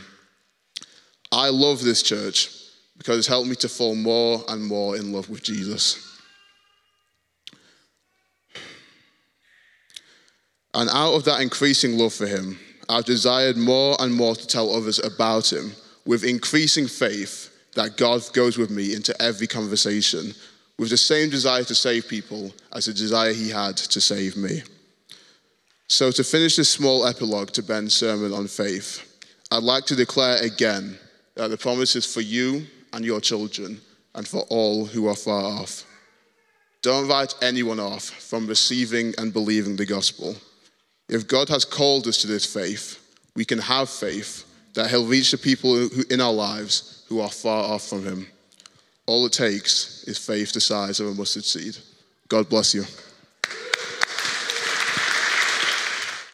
I 1.33 1.49
love 1.49 1.83
this 1.83 2.03
church 2.03 2.51
because 2.99 3.19
it's 3.19 3.27
helped 3.27 3.49
me 3.49 3.57
to 3.57 3.69
fall 3.69 3.95
more 3.95 4.45
and 4.49 4.63
more 4.63 4.97
in 4.97 5.13
love 5.13 5.31
with 5.31 5.43
Jesus. 5.43 6.03
And 10.75 10.91
out 10.91 11.15
of 11.15 11.25
that 11.25 11.41
increasing 11.41 11.97
love 11.97 12.13
for 12.13 12.27
Him, 12.27 12.59
I've 12.91 13.07
desired 13.07 13.57
more 13.57 13.97
and 13.99 14.15
more 14.15 14.37
to 14.37 14.47
tell 14.47 14.75
others 14.75 14.99
about 14.99 15.51
Him 15.51 15.73
with 16.07 16.25
increasing 16.25 16.87
faith 16.87 17.53
that 17.75 17.97
God 17.97 18.23
goes 18.33 18.57
with 18.57 18.71
me 18.71 18.95
into 18.95 19.21
every 19.21 19.47
conversation 19.47 20.33
with 20.79 20.91
the 20.91 20.97
same 20.97 21.31
desire 21.31 21.65
to 21.65 21.75
save 21.75 22.09
people 22.09 22.53
as 22.73 22.87
the 22.87 22.95
desire 22.95 23.33
he 23.33 23.51
had 23.51 23.77
to 23.77 24.01
save 24.01 24.37
me. 24.37 24.63
So, 25.89 26.11
to 26.11 26.25
finish 26.25 26.57
this 26.57 26.71
small 26.71 27.07
epilogue 27.07 27.51
to 27.53 27.63
Ben's 27.63 27.95
sermon 27.95 28.33
on 28.33 28.49
faith, 28.49 29.03
I'd 29.51 29.63
like 29.63 29.85
to 29.87 29.97
declare 29.97 30.43
again 30.43 30.99
that 31.35 31.49
the 31.49 31.57
promise 31.57 31.95
is 31.97 32.13
for 32.13 32.21
you 32.21 32.67
and 32.93 33.05
your 33.05 33.21
children 33.21 33.81
and 34.15 34.27
for 34.27 34.41
all 34.49 34.87
who 34.87 35.07
are 35.07 35.15
far 35.15 35.45
off. 35.45 35.85
Don't 36.83 37.09
write 37.09 37.35
anyone 37.43 37.81
off 37.81 38.05
from 38.05 38.47
receiving 38.47 39.15
and 39.19 39.33
believing 39.33 39.77
the 39.77 39.87
gospel. 39.87 40.37
If 41.09 41.29
God 41.29 41.49
has 41.49 41.65
called 41.65 42.07
us 42.07 42.19
to 42.19 42.27
this 42.27 42.47
faith, 42.47 42.99
we 43.37 43.45
can 43.45 43.59
have 43.59 43.89
faith 43.89 44.46
that 44.77 44.91
He'll 44.91 45.07
reach 45.07 45.33
the 45.33 45.39
people 45.39 45.74
who, 45.74 46.05
in 46.11 46.20
our 46.20 46.33
lives 46.33 47.03
who 47.09 47.20
are 47.20 47.31
far 47.31 47.64
off 47.64 47.89
from 47.89 48.05
Him. 48.05 48.27
All 49.07 49.24
it 49.27 49.33
takes 49.33 50.05
is 50.05 50.18
faith 50.18 50.53
the 50.53 50.61
size 50.61 51.01
of 51.01 51.09
a 51.09 51.14
mustard 51.14 51.45
seed. 51.45 51.77
God 52.29 52.49
bless 52.49 52.74
you. 52.74 52.85